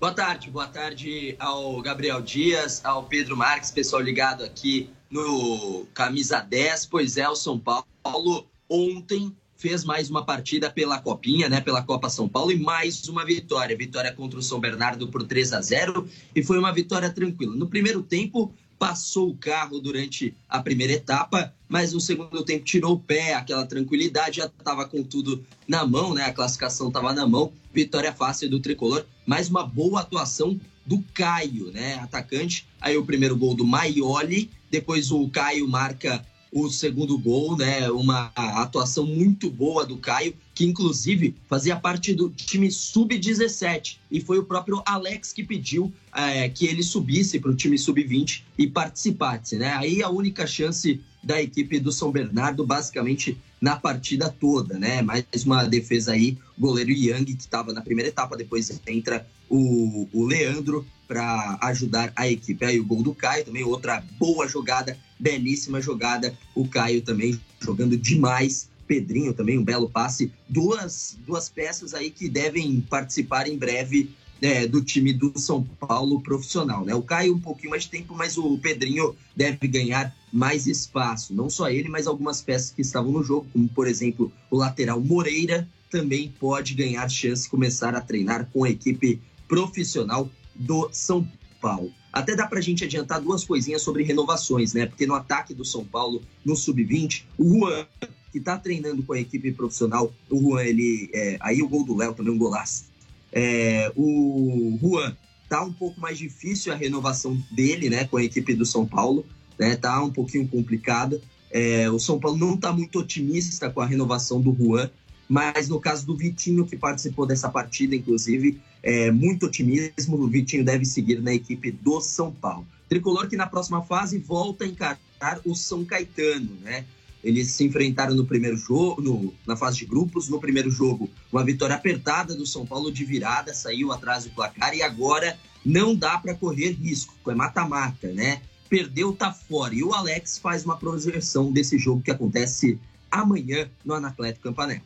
Boa 0.00 0.12
tarde, 0.12 0.50
boa 0.50 0.66
tarde 0.66 1.36
ao 1.38 1.80
Gabriel 1.82 2.20
Dias, 2.22 2.84
ao 2.84 3.04
Pedro 3.04 3.36
Marques, 3.36 3.70
pessoal 3.70 4.00
ligado 4.02 4.42
aqui 4.42 4.90
no 5.10 5.86
Camisa 5.92 6.40
10. 6.40 6.86
Pois 6.86 7.16
é, 7.16 7.28
o 7.28 7.36
São 7.36 7.58
Paulo 7.58 8.46
ontem 8.68 9.36
fez 9.56 9.84
mais 9.84 10.08
uma 10.08 10.24
partida 10.24 10.70
pela 10.70 10.98
Copinha, 10.98 11.50
né, 11.50 11.60
pela 11.60 11.82
Copa 11.82 12.08
São 12.08 12.26
Paulo 12.26 12.50
e 12.50 12.58
mais 12.58 13.06
uma 13.08 13.26
vitória, 13.26 13.76
vitória 13.76 14.10
contra 14.10 14.38
o 14.38 14.42
São 14.42 14.58
Bernardo 14.58 15.06
por 15.08 15.22
3 15.22 15.52
a 15.52 15.60
0 15.60 16.08
e 16.34 16.42
foi 16.42 16.58
uma 16.58 16.72
vitória 16.72 17.10
tranquila. 17.10 17.54
No 17.54 17.66
primeiro 17.66 18.02
tempo 18.02 18.54
passou 18.80 19.28
o 19.28 19.36
carro 19.36 19.78
durante 19.78 20.34
a 20.48 20.62
primeira 20.62 20.94
etapa, 20.94 21.52
mas 21.68 21.92
no 21.92 22.00
segundo 22.00 22.42
tempo 22.42 22.64
tirou 22.64 22.94
o 22.94 22.98
pé, 22.98 23.34
aquela 23.34 23.66
tranquilidade, 23.66 24.38
já 24.38 24.46
estava 24.46 24.88
com 24.88 25.02
tudo 25.02 25.44
na 25.68 25.86
mão, 25.86 26.14
né? 26.14 26.24
A 26.24 26.32
classificação 26.32 26.88
estava 26.88 27.12
na 27.12 27.26
mão, 27.26 27.52
vitória 27.74 28.10
fácil 28.10 28.48
do 28.48 28.58
tricolor, 28.58 29.04
mais 29.26 29.50
uma 29.50 29.66
boa 29.66 30.00
atuação 30.00 30.58
do 30.86 31.04
Caio, 31.12 31.70
né? 31.70 31.96
Atacante. 31.96 32.66
Aí 32.80 32.96
o 32.96 33.04
primeiro 33.04 33.36
gol 33.36 33.54
do 33.54 33.66
Maioli, 33.66 34.50
depois 34.70 35.12
o 35.12 35.28
Caio 35.28 35.68
marca 35.68 36.24
o 36.50 36.70
segundo 36.70 37.18
gol, 37.18 37.58
né? 37.58 37.90
Uma 37.90 38.32
atuação 38.34 39.04
muito 39.04 39.50
boa 39.50 39.84
do 39.84 39.98
Caio, 39.98 40.34
que 40.60 40.66
inclusive 40.66 41.34
fazia 41.48 41.74
parte 41.74 42.12
do 42.12 42.28
time 42.28 42.70
sub-17 42.70 43.96
e 44.10 44.20
foi 44.20 44.38
o 44.38 44.44
próprio 44.44 44.82
Alex 44.84 45.32
que 45.32 45.42
pediu 45.42 45.90
é, 46.14 46.50
que 46.50 46.66
ele 46.66 46.82
subisse 46.82 47.40
para 47.40 47.50
o 47.50 47.56
time 47.56 47.78
sub-20 47.78 48.42
e 48.58 48.66
participasse, 48.66 49.56
né? 49.56 49.72
Aí 49.72 50.02
a 50.02 50.10
única 50.10 50.46
chance 50.46 51.00
da 51.24 51.40
equipe 51.40 51.80
do 51.80 51.90
São 51.90 52.12
Bernardo, 52.12 52.66
basicamente 52.66 53.38
na 53.58 53.74
partida 53.76 54.28
toda, 54.28 54.78
né? 54.78 55.00
Mais 55.00 55.24
uma 55.46 55.64
defesa 55.64 56.12
aí, 56.12 56.36
goleiro 56.58 56.90
Yang, 56.90 57.36
que 57.36 57.40
estava 57.40 57.72
na 57.72 57.80
primeira 57.80 58.10
etapa, 58.10 58.36
depois 58.36 58.70
entra 58.86 59.26
o, 59.48 60.06
o 60.12 60.26
Leandro 60.26 60.86
para 61.08 61.58
ajudar 61.62 62.12
a 62.14 62.28
equipe. 62.28 62.64
Aí 62.66 62.78
o 62.78 62.84
gol 62.84 63.02
do 63.02 63.14
Caio, 63.14 63.46
também 63.46 63.64
outra 63.64 64.04
boa 64.18 64.46
jogada, 64.46 64.96
belíssima 65.18 65.80
jogada. 65.80 66.36
O 66.54 66.68
Caio 66.68 67.00
também 67.00 67.40
jogando 67.60 67.96
demais. 67.96 68.69
Pedrinho 68.90 69.32
também, 69.32 69.56
um 69.56 69.62
belo 69.62 69.88
passe. 69.88 70.32
Duas, 70.48 71.16
duas 71.24 71.48
peças 71.48 71.94
aí 71.94 72.10
que 72.10 72.28
devem 72.28 72.80
participar 72.80 73.46
em 73.46 73.56
breve 73.56 74.10
é, 74.42 74.66
do 74.66 74.82
time 74.82 75.12
do 75.12 75.32
São 75.38 75.62
Paulo 75.62 76.20
profissional. 76.20 76.84
Né? 76.84 76.92
O 76.92 77.00
Caio 77.00 77.36
um 77.36 77.38
pouquinho 77.38 77.70
mais 77.70 77.84
de 77.84 77.90
tempo, 77.90 78.16
mas 78.16 78.36
o 78.36 78.58
Pedrinho 78.58 79.14
deve 79.36 79.68
ganhar 79.68 80.12
mais 80.32 80.66
espaço. 80.66 81.32
Não 81.32 81.48
só 81.48 81.70
ele, 81.70 81.88
mas 81.88 82.08
algumas 82.08 82.42
peças 82.42 82.72
que 82.72 82.82
estavam 82.82 83.12
no 83.12 83.22
jogo, 83.22 83.46
como 83.52 83.68
por 83.68 83.86
exemplo 83.86 84.32
o 84.50 84.56
lateral 84.56 85.00
Moreira, 85.00 85.68
também 85.88 86.34
pode 86.40 86.74
ganhar 86.74 87.08
chance 87.08 87.44
de 87.44 87.48
começar 87.48 87.94
a 87.94 88.00
treinar 88.00 88.50
com 88.52 88.64
a 88.64 88.70
equipe 88.70 89.20
profissional 89.46 90.28
do 90.52 90.88
São 90.90 91.24
Paulo. 91.60 91.92
Até 92.12 92.34
dá 92.34 92.44
pra 92.44 92.60
gente 92.60 92.82
adiantar 92.82 93.20
duas 93.20 93.44
coisinhas 93.44 93.82
sobre 93.82 94.02
renovações, 94.02 94.74
né? 94.74 94.86
Porque 94.86 95.06
no 95.06 95.14
ataque 95.14 95.54
do 95.54 95.64
São 95.64 95.84
Paulo, 95.84 96.22
no 96.44 96.56
Sub-20, 96.56 97.22
o 97.38 97.60
Juan, 97.60 97.86
que 98.32 98.40
tá 98.40 98.58
treinando 98.58 99.02
com 99.02 99.12
a 99.12 99.20
equipe 99.20 99.52
profissional, 99.52 100.12
o 100.30 100.40
Juan, 100.40 100.62
ele. 100.62 101.10
É, 101.12 101.36
aí 101.40 101.62
o 101.62 101.68
gol 101.68 101.84
do 101.84 101.96
Léo 101.96 102.14
também, 102.14 102.32
um 102.32 102.38
golaço. 102.38 102.84
É, 103.32 103.92
o 103.96 104.78
Juan 104.80 105.16
tá 105.48 105.62
um 105.64 105.72
pouco 105.72 106.00
mais 106.00 106.16
difícil 106.16 106.72
a 106.72 106.76
renovação 106.76 107.36
dele, 107.50 107.90
né, 107.90 108.04
com 108.04 108.16
a 108.16 108.22
equipe 108.22 108.54
do 108.54 108.64
São 108.64 108.86
Paulo, 108.86 109.26
né? 109.58 109.76
Tá 109.76 110.02
um 110.02 110.10
pouquinho 110.10 110.46
complicado. 110.46 111.20
É, 111.50 111.90
o 111.90 111.98
São 111.98 112.20
Paulo 112.20 112.38
não 112.38 112.56
tá 112.56 112.72
muito 112.72 113.00
otimista 113.00 113.68
com 113.68 113.80
a 113.80 113.86
renovação 113.86 114.40
do 114.40 114.54
Juan, 114.54 114.88
mas 115.28 115.68
no 115.68 115.80
caso 115.80 116.06
do 116.06 116.16
Vitinho, 116.16 116.66
que 116.66 116.76
participou 116.76 117.26
dessa 117.26 117.48
partida, 117.48 117.94
inclusive, 117.94 118.60
é, 118.82 119.10
muito 119.10 119.46
otimismo. 119.46 120.16
O 120.16 120.28
Vitinho 120.28 120.64
deve 120.64 120.84
seguir 120.84 121.20
na 121.20 121.34
equipe 121.34 121.70
do 121.70 122.00
São 122.00 122.32
Paulo. 122.32 122.66
Tricolor 122.88 123.28
que 123.28 123.36
na 123.36 123.46
próxima 123.46 123.82
fase 123.82 124.18
volta 124.18 124.64
a 124.64 124.68
encarar 124.68 124.98
o 125.44 125.54
São 125.54 125.84
Caetano, 125.84 126.56
né? 126.62 126.84
Eles 127.22 127.48
se 127.48 127.64
enfrentaram 127.64 128.14
no 128.14 128.24
primeiro 128.24 128.56
jogo, 128.56 129.02
no, 129.02 129.34
na 129.46 129.56
fase 129.56 129.78
de 129.78 129.86
grupos. 129.86 130.28
No 130.28 130.40
primeiro 130.40 130.70
jogo, 130.70 131.10
uma 131.30 131.44
vitória 131.44 131.74
apertada 131.74 132.34
do 132.34 132.46
São 132.46 132.64
Paulo 132.64 132.90
de 132.90 133.04
virada, 133.04 133.52
saiu 133.52 133.92
atrás 133.92 134.24
do 134.24 134.30
placar 134.30 134.74
e 134.74 134.82
agora 134.82 135.38
não 135.64 135.94
dá 135.94 136.18
para 136.18 136.34
correr 136.34 136.70
risco. 136.70 137.14
É 137.30 137.34
mata-mata, 137.34 138.08
né? 138.08 138.40
Perdeu, 138.68 139.12
tá 139.12 139.32
fora. 139.32 139.74
E 139.74 139.82
o 139.82 139.92
Alex 139.92 140.38
faz 140.38 140.64
uma 140.64 140.76
projeção 140.76 141.52
desse 141.52 141.78
jogo 141.78 142.02
que 142.02 142.10
acontece 142.10 142.78
amanhã 143.10 143.68
no 143.84 143.94
Anacleto 143.94 144.40
Campanella. 144.40 144.82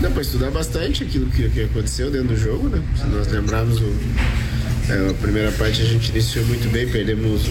Dá 0.00 0.10
para 0.10 0.22
estudar 0.22 0.50
bastante 0.50 1.04
aquilo 1.04 1.30
que, 1.30 1.50
que, 1.50 1.64
aconteceu 1.64 2.10
dentro 2.10 2.28
do 2.28 2.36
jogo, 2.36 2.70
né? 2.70 2.82
Se 2.96 3.04
nós 3.08 3.26
lembrarmos 3.26 3.78
o, 3.78 3.84
é, 4.90 5.10
a 5.10 5.14
primeira 5.14 5.52
parte 5.52 5.80
a 5.82 5.84
gente 5.84 6.10
iniciou 6.10 6.44
muito 6.46 6.68
bem, 6.70 6.88
perdemos 6.88 7.42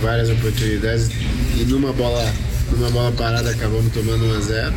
várias 0.00 0.30
oportunidades 0.30 1.10
e 1.56 1.64
numa 1.64 1.92
bola, 1.92 2.24
numa 2.72 2.90
bola 2.90 3.12
parada 3.12 3.50
acabamos 3.50 3.92
tomando 3.92 4.24
1 4.24 4.36
a 4.36 4.40
0. 4.40 4.74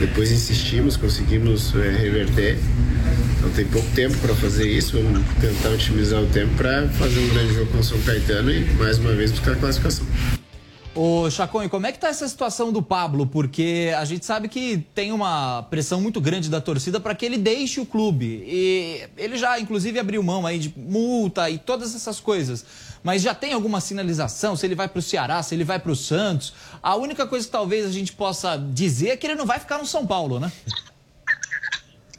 Depois 0.00 0.32
insistimos, 0.32 0.96
conseguimos 0.96 1.74
é, 1.76 1.90
reverter. 1.90 2.58
Então 3.38 3.50
tem 3.50 3.66
pouco 3.66 3.88
tempo 3.94 4.16
para 4.18 4.34
fazer 4.34 4.68
isso, 4.68 5.00
vamos 5.00 5.22
tentar 5.40 5.68
otimizar 5.70 6.22
o 6.22 6.26
tempo 6.26 6.54
para 6.56 6.88
fazer 6.88 7.20
um 7.20 7.28
grande 7.28 7.54
jogo 7.54 7.66
com 7.70 7.78
o 7.78 7.84
São 7.84 8.00
Caetano 8.00 8.50
e 8.50 8.64
mais 8.78 8.98
uma 8.98 9.12
vez 9.12 9.30
buscar 9.30 9.52
a 9.52 9.56
classificação. 9.56 10.06
Ô, 10.96 11.28
Chacon, 11.30 11.68
como 11.68 11.86
é 11.86 11.92
que 11.92 11.98
tá 11.98 12.08
essa 12.08 12.26
situação 12.26 12.72
do 12.72 12.82
Pablo? 12.82 13.26
Porque 13.26 13.92
a 13.98 14.04
gente 14.06 14.24
sabe 14.24 14.48
que 14.48 14.78
tem 14.94 15.12
uma 15.12 15.62
pressão 15.64 16.00
muito 16.00 16.22
grande 16.22 16.48
da 16.48 16.58
torcida 16.58 16.98
para 16.98 17.14
que 17.14 17.26
ele 17.26 17.36
deixe 17.36 17.78
o 17.78 17.84
clube. 17.84 18.42
E 18.46 19.06
ele 19.18 19.36
já, 19.36 19.60
inclusive, 19.60 19.98
abriu 19.98 20.22
mão 20.22 20.46
aí 20.46 20.58
de 20.58 20.72
multa 20.74 21.50
e 21.50 21.58
todas 21.58 21.94
essas 21.94 22.18
coisas. 22.18 22.64
Mas 23.04 23.20
já 23.20 23.34
tem 23.34 23.52
alguma 23.52 23.78
sinalização 23.78 24.56
se 24.56 24.64
ele 24.64 24.74
vai 24.74 24.88
para 24.88 24.98
o 24.98 25.02
Ceará, 25.02 25.42
se 25.42 25.54
ele 25.54 25.64
vai 25.64 25.78
para 25.78 25.92
o 25.92 25.96
Santos? 25.96 26.54
A 26.82 26.96
única 26.96 27.26
coisa 27.26 27.44
que 27.44 27.52
talvez 27.52 27.84
a 27.84 27.92
gente 27.92 28.14
possa 28.14 28.56
dizer 28.56 29.10
é 29.10 29.16
que 29.18 29.26
ele 29.26 29.34
não 29.34 29.44
vai 29.44 29.60
ficar 29.60 29.76
no 29.76 29.84
São 29.84 30.06
Paulo, 30.06 30.40
né? 30.40 30.50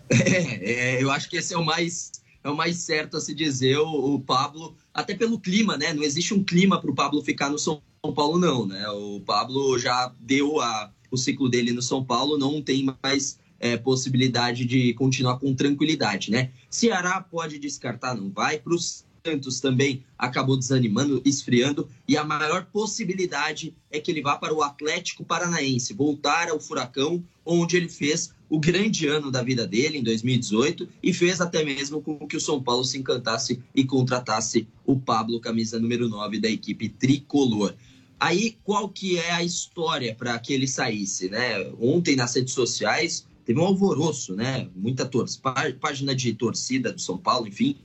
É, 0.08 0.20
é, 1.00 1.04
eu 1.04 1.10
acho 1.10 1.28
que 1.28 1.38
esse 1.38 1.52
é 1.52 1.58
o 1.58 1.66
mais 1.66 2.12
é 2.44 2.50
o 2.50 2.56
mais 2.56 2.78
certo 2.78 3.18
a 3.18 3.22
se 3.22 3.34
dizer. 3.34 3.80
O, 3.80 4.14
o 4.14 4.20
Pablo, 4.20 4.76
até 4.94 5.16
pelo 5.16 5.40
clima, 5.40 5.76
né? 5.78 5.94
Não 5.94 6.04
existe 6.04 6.32
um 6.32 6.44
clima 6.44 6.80
para 6.80 6.92
o 6.92 6.96
Pablo 6.96 7.24
ficar 7.24 7.50
no 7.50 7.58
São 7.58 7.82
são 8.08 8.14
Paulo 8.14 8.40
não, 8.40 8.66
né? 8.66 8.88
O 8.90 9.20
Pablo 9.20 9.78
já 9.78 10.14
deu 10.20 10.62
a, 10.62 10.92
o 11.12 11.18
ciclo 11.18 11.50
dele 11.50 11.74
no 11.74 11.82
São 11.82 12.04
Paulo, 12.04 12.38
não 12.38 12.62
tem 12.62 12.88
mais 13.04 13.38
é, 13.60 13.76
possibilidade 13.76 14.64
de 14.64 14.94
continuar 14.94 15.40
com 15.40 15.54
tranquilidade, 15.54 16.32
né? 16.32 16.52
Ceará 16.70 17.20
pode 17.20 17.60
descartar, 17.60 18.16
não 18.16 18.30
vai. 18.30 18.60
Para 18.60 18.74
os 18.74 19.06
Santos 19.26 19.60
também 19.60 20.06
acabou 20.18 20.56
desanimando, 20.56 21.22
esfriando, 21.26 21.90
e 22.08 22.16
a 22.16 22.24
maior 22.24 22.68
possibilidade 22.68 23.76
é 23.92 24.00
que 24.00 24.10
ele 24.10 24.22
vá 24.22 24.38
para 24.38 24.54
o 24.54 24.64
Atlético 24.64 25.26
Paranaense, 25.26 25.94
voltar 25.94 26.50
ao 26.50 26.62
Furacão, 26.62 27.22
onde 27.46 27.76
ele 27.76 27.90
fez 27.90 28.34
o 28.50 28.58
grande 28.58 29.08
ano 29.08 29.30
da 29.30 29.44
vida 29.44 29.68
dele 29.68 29.98
em 29.98 30.04
2018 30.04 30.88
e 31.04 31.14
fez 31.14 31.42
até 31.42 31.66
mesmo 31.66 32.02
com 32.02 32.26
que 32.26 32.38
o 32.38 32.42
São 32.42 32.64
Paulo 32.64 32.86
se 32.86 32.98
encantasse 32.98 33.62
e 33.76 33.84
contratasse 33.84 34.66
o 34.86 34.98
Pablo, 34.98 35.42
camisa 35.42 35.78
número 35.78 36.08
9 36.08 36.40
da 36.40 36.50
equipe 36.50 36.88
tricolor. 36.88 37.76
Aí, 38.20 38.58
qual 38.64 38.90
que 38.90 39.18
é 39.18 39.32
a 39.32 39.44
história 39.44 40.16
para 40.16 40.38
que 40.40 40.54
ele 40.54 40.68
saísse, 40.68 41.30
né? 41.30 41.72
Ontem 41.80 42.16
nas 42.16 42.36
redes 42.36 42.54
sociais 42.54 43.28
teve 43.46 43.60
um 43.60 43.64
alvoroço, 43.64 44.36
né? 44.36 44.70
Muita 44.76 45.06
torcida, 45.06 45.54
página 45.80 46.16
de 46.16 46.34
torcida 46.34 46.92
do 46.92 47.00
São 47.00 47.18
Paulo, 47.18 47.48
enfim. 47.48 47.78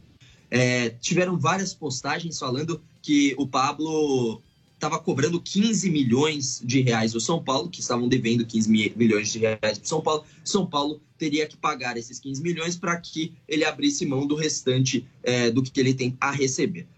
É, 0.50 0.90
tiveram 0.90 1.38
várias 1.38 1.74
postagens 1.74 2.38
falando 2.38 2.82
que 3.00 3.34
o 3.38 3.46
Pablo 3.46 4.42
estava 4.74 4.98
cobrando 4.98 5.40
15 5.40 5.88
milhões 5.90 6.60
de 6.64 6.80
reais 6.80 7.12
do 7.12 7.20
São 7.20 7.42
Paulo, 7.42 7.68
que 7.70 7.80
estavam 7.80 8.08
devendo 8.08 8.44
15 8.44 8.68
milhões 8.96 9.32
de 9.32 9.38
reais 9.38 9.58
para 9.60 9.84
São 9.84 10.00
Paulo. 10.00 10.24
São 10.44 10.66
Paulo 10.66 11.00
teria 11.16 11.46
que 11.46 11.56
pagar 11.56 11.96
esses 11.96 12.18
15 12.18 12.42
milhões 12.42 12.76
para 12.76 12.96
que 12.96 13.32
ele 13.46 13.64
abrisse 13.64 14.04
mão 14.04 14.26
do 14.26 14.34
restante 14.34 15.06
é, 15.22 15.50
do 15.50 15.62
que 15.62 15.78
ele 15.78 15.94
tem 15.94 16.16
a 16.20 16.32
receber. 16.32 16.88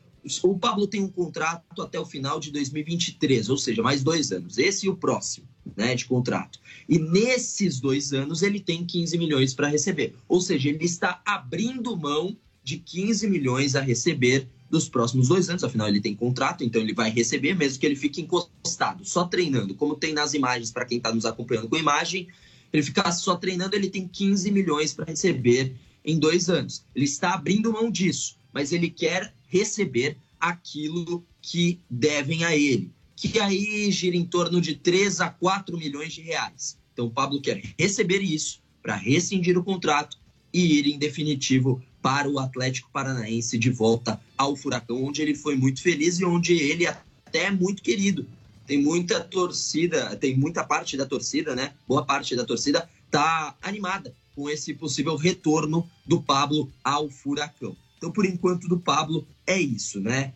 O 0.43 0.59
Pablo 0.59 0.87
tem 0.87 1.03
um 1.03 1.09
contrato 1.09 1.83
até 1.83 2.01
o 2.01 2.07
final 2.07 2.41
de 2.41 2.51
2023, 2.51 3.51
ou 3.51 3.59
seja, 3.59 3.83
mais 3.83 4.03
dois 4.03 4.33
anos. 4.33 4.57
Esse 4.57 4.87
e 4.87 4.89
o 4.89 4.97
próximo, 4.97 5.47
né, 5.77 5.95
de 5.95 6.07
contrato. 6.07 6.59
E 6.89 6.99
nesses 6.99 7.79
dois 7.79 8.13
anos 8.13 8.43
ele 8.43 8.61
tem 8.61 8.85
15 8.85 9.19
milhões 9.19 9.53
para 9.53 9.69
receber. 9.69 10.15
Ou 10.27 10.41
seja, 10.41 10.71
ele 10.71 10.85
está 10.85 11.21
abrindo 11.27 11.97
mão 11.97 12.37
de 12.63 12.79
15 12.79 13.29
milhões 13.29 13.77
a 13.77 13.81
receber 13.81 14.49
dos 14.71 14.89
próximos 14.89 15.29
dois 15.29 15.51
anos. 15.51 15.63
Afinal, 15.63 15.89
ele 15.89 16.01
tem 16.01 16.15
contrato, 16.15 16.65
então 16.65 16.81
ele 16.81 16.95
vai 16.95 17.11
receber, 17.11 17.55
mesmo 17.55 17.79
que 17.79 17.87
ele 17.87 17.97
fique 17.97 18.23
encostado, 18.23 19.05
só 19.05 19.25
treinando. 19.25 19.75
Como 19.75 19.95
tem 19.95 20.15
nas 20.15 20.33
imagens, 20.33 20.73
para 20.73 20.87
quem 20.87 20.99
está 20.99 21.15
nos 21.15 21.27
acompanhando 21.27 21.69
com 21.69 21.77
imagem, 21.77 22.29
ele 22.73 22.83
ficar 22.83 23.13
só 23.13 23.37
treinando, 23.37 23.77
ele 23.77 23.89
tem 23.89 24.09
15 24.09 24.51
milhões 24.51 24.93
para 24.93 25.05
receber 25.05 25.77
em 26.05 26.19
dois 26.19 26.49
anos. 26.49 26.85
Ele 26.95 27.05
está 27.05 27.35
abrindo 27.35 27.73
mão 27.73 27.91
disso, 27.91 28.37
mas 28.53 28.73
ele 28.73 28.91
quer 28.91 29.33
receber 29.55 30.17
aquilo 30.41 31.25
que 31.41 31.79
devem 31.89 32.45
a 32.45 32.57
ele, 32.57 32.91
que 33.15 33.39
aí 33.39 33.89
gira 33.93 34.17
em 34.17 34.25
torno 34.25 34.61
de 34.61 34.75
3 34.75 35.21
a 35.21 35.31
4 35.31 35.79
milhões 35.79 36.13
de 36.13 36.23
reais. 36.23 36.77
Então 36.93 37.07
o 37.07 37.11
Pablo 37.11 37.41
quer 37.41 37.63
receber 37.79 38.21
isso 38.21 38.61
para 38.83 38.97
rescindir 38.97 39.57
o 39.57 39.63
contrato 39.63 40.19
e 40.53 40.79
ir 40.79 40.89
em 40.89 40.99
definitivo 40.99 41.81
para 42.03 42.29
o 42.29 42.41
Atlético 42.41 42.91
Paranaense 42.93 43.57
de 43.57 43.71
volta 43.71 44.21
ao 44.37 44.57
Furacão, 44.57 45.05
onde 45.05 45.23
ele 45.23 45.37
foi 45.37 45.55
muito 45.57 45.81
feliz 45.81 46.19
e 46.19 46.25
onde 46.25 46.55
ele 46.55 46.87
até 46.87 47.45
é 47.45 47.51
muito 47.53 47.81
querido. 47.81 48.27
Tem 48.67 48.83
muita 48.83 49.21
torcida, 49.21 50.17
tem 50.17 50.37
muita 50.37 50.65
parte 50.65 50.97
da 50.97 51.07
torcida, 51.07 51.55
né? 51.55 51.75
Boa 51.87 52.05
parte 52.05 52.35
da 52.35 52.45
torcida 52.45 52.89
tá 53.09 53.57
animada 53.63 54.13
com 54.35 54.51
esse 54.51 54.75
possível 54.75 55.15
retorno 55.15 55.89
do 56.05 56.21
Pablo 56.21 56.71
ao 56.83 57.09
Furacão. 57.09 57.77
Então, 58.05 58.13
por 58.13 58.27
enquanto, 58.27 58.69
do 58.69 58.79
Pablo 58.79 59.27
é 59.47 59.59
isso, 59.59 59.99
né? 59.99 60.35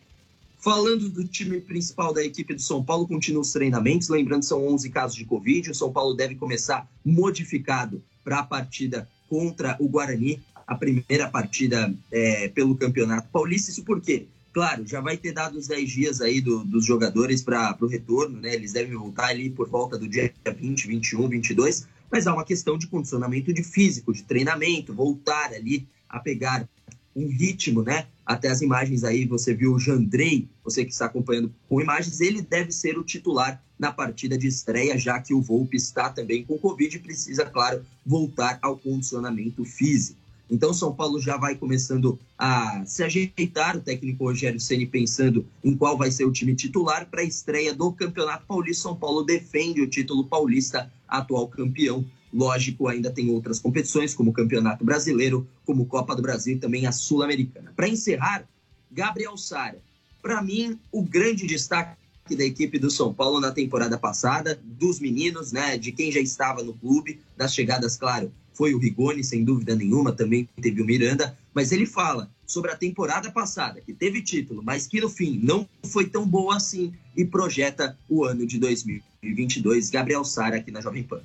Falando 0.57 1.07
do 1.07 1.23
time 1.23 1.61
principal 1.61 2.11
da 2.11 2.25
equipe 2.25 2.55
do 2.55 2.61
São 2.61 2.83
Paulo, 2.83 3.07
continua 3.07 3.43
os 3.43 3.51
treinamentos. 3.51 4.09
Lembrando, 4.09 4.43
são 4.43 4.67
11 4.67 4.89
casos 4.89 5.15
de 5.15 5.23
Covid. 5.23 5.69
O 5.69 5.75
São 5.75 5.93
Paulo 5.93 6.15
deve 6.15 6.33
começar 6.33 6.89
modificado 7.05 8.01
para 8.23 8.39
a 8.39 8.43
partida 8.43 9.07
contra 9.29 9.77
o 9.79 9.87
Guarani, 9.87 10.41
a 10.65 10.73
primeira 10.73 11.29
partida 11.29 11.93
é, 12.11 12.47
pelo 12.47 12.75
Campeonato 12.75 13.29
Paulista. 13.31 13.69
Isso 13.69 13.83
por 13.83 14.01
quê? 14.01 14.25
Claro, 14.51 14.87
já 14.87 14.99
vai 14.99 15.15
ter 15.15 15.31
dado 15.31 15.55
os 15.59 15.67
10 15.67 15.91
dias 15.91 16.21
aí 16.21 16.41
do, 16.41 16.63
dos 16.63 16.83
jogadores 16.83 17.43
para 17.43 17.77
o 17.79 17.85
retorno, 17.85 18.41
né? 18.41 18.55
Eles 18.55 18.73
devem 18.73 18.97
voltar 18.97 19.27
ali 19.27 19.51
por 19.51 19.69
volta 19.69 19.95
do 19.95 20.07
dia 20.07 20.33
20, 20.43 20.87
21, 20.87 21.29
22 21.29 21.87
mas 22.11 22.25
há 22.25 22.33
uma 22.33 22.43
questão 22.43 22.75
de 22.75 22.87
condicionamento 22.87 23.53
de 23.53 23.61
físico, 23.61 24.11
de 24.11 24.23
treinamento, 24.23 24.91
voltar 24.95 25.53
ali 25.53 25.87
a 26.09 26.19
pegar 26.19 26.67
um 27.15 27.27
ritmo, 27.27 27.83
né? 27.83 28.07
Até 28.25 28.49
as 28.49 28.61
imagens 28.61 29.03
aí, 29.03 29.25
você 29.25 29.53
viu 29.53 29.73
o 29.73 29.79
Jandrei, 29.79 30.47
você 30.63 30.85
que 30.85 30.91
está 30.91 31.05
acompanhando 31.05 31.53
com 31.67 31.81
imagens, 31.81 32.21
ele 32.21 32.41
deve 32.41 32.71
ser 32.71 32.97
o 32.97 33.03
titular 33.03 33.61
na 33.77 33.91
partida 33.91 34.37
de 34.37 34.47
estreia, 34.47 34.97
já 34.97 35.19
que 35.19 35.33
o 35.33 35.41
Volpe 35.41 35.77
está 35.77 36.09
também 36.09 36.43
com 36.43 36.57
Covid 36.57 36.95
e 36.95 36.99
precisa, 36.99 37.45
claro, 37.45 37.83
voltar 38.05 38.59
ao 38.61 38.77
condicionamento 38.77 39.65
físico. 39.65 40.19
Então, 40.51 40.73
São 40.73 40.93
Paulo 40.93 41.21
já 41.21 41.37
vai 41.37 41.55
começando 41.55 42.19
a 42.37 42.83
se 42.85 43.03
ajeitar, 43.03 43.77
o 43.77 43.81
técnico 43.81 44.23
Rogério 44.23 44.59
Ceni 44.59 44.85
pensando 44.85 45.45
em 45.63 45.75
qual 45.75 45.95
vai 45.95 46.09
ser 46.09 46.25
o 46.25 46.31
time 46.31 46.55
titular 46.55 47.07
para 47.09 47.21
a 47.21 47.25
estreia 47.25 47.73
do 47.73 47.91
Campeonato 47.91 48.47
Paulista. 48.47 48.83
São 48.83 48.95
Paulo 48.95 49.23
defende 49.23 49.81
o 49.81 49.87
título 49.87 50.25
paulista, 50.25 50.91
atual 51.07 51.47
campeão. 51.47 52.03
Lógico, 52.33 52.87
ainda 52.87 53.09
tem 53.09 53.29
outras 53.29 53.59
competições, 53.59 54.13
como 54.13 54.29
o 54.29 54.33
Campeonato 54.33 54.85
Brasileiro, 54.85 55.47
como 55.65 55.85
Copa 55.85 56.15
do 56.15 56.21
Brasil 56.21 56.55
e 56.55 56.59
também 56.59 56.85
a 56.85 56.91
Sul-Americana. 56.91 57.73
Para 57.75 57.87
encerrar, 57.87 58.47
Gabriel 58.91 59.37
Sara. 59.37 59.79
Para 60.21 60.41
mim, 60.41 60.77
o 60.91 61.01
grande 61.01 61.47
destaque 61.47 61.97
da 62.35 62.43
equipe 62.43 62.77
do 62.77 62.91
São 62.91 63.13
Paulo 63.13 63.39
na 63.39 63.51
temporada 63.51 63.97
passada, 63.97 64.59
dos 64.63 64.99
meninos, 64.99 65.51
né, 65.51 65.77
de 65.77 65.91
quem 65.91 66.11
já 66.11 66.19
estava 66.19 66.61
no 66.63 66.73
clube, 66.73 67.19
das 67.35 67.53
chegadas, 67.53 67.95
claro, 67.95 68.31
foi 68.53 68.73
o 68.73 68.77
Rigoni, 68.77 69.23
sem 69.23 69.43
dúvida 69.43 69.75
nenhuma, 69.75 70.11
também 70.11 70.47
teve 70.61 70.81
o 70.81 70.85
Miranda, 70.85 71.37
mas 71.53 71.71
ele 71.71 71.85
fala 71.85 72.29
sobre 72.45 72.71
a 72.71 72.75
temporada 72.75 73.31
passada, 73.31 73.79
que 73.79 73.93
teve 73.93 74.21
título, 74.21 74.61
mas 74.61 74.85
que 74.85 74.99
no 74.99 75.09
fim 75.09 75.39
não 75.41 75.67
foi 75.85 76.07
tão 76.07 76.27
boa 76.27 76.57
assim, 76.57 76.91
e 77.15 77.23
projeta 77.23 77.97
o 78.09 78.23
ano 78.25 78.45
de 78.45 78.59
2022. 78.59 79.89
Gabriel 79.89 80.25
Sara 80.25 80.57
aqui 80.57 80.71
na 80.71 80.81
Jovem 80.81 81.03
Pan. 81.03 81.21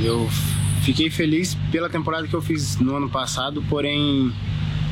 Eu 0.00 0.28
fiquei 0.82 1.10
feliz 1.10 1.56
pela 1.70 1.88
temporada 1.88 2.26
que 2.26 2.34
eu 2.34 2.42
fiz 2.42 2.78
no 2.78 2.96
ano 2.96 3.08
passado, 3.08 3.62
porém 3.68 4.32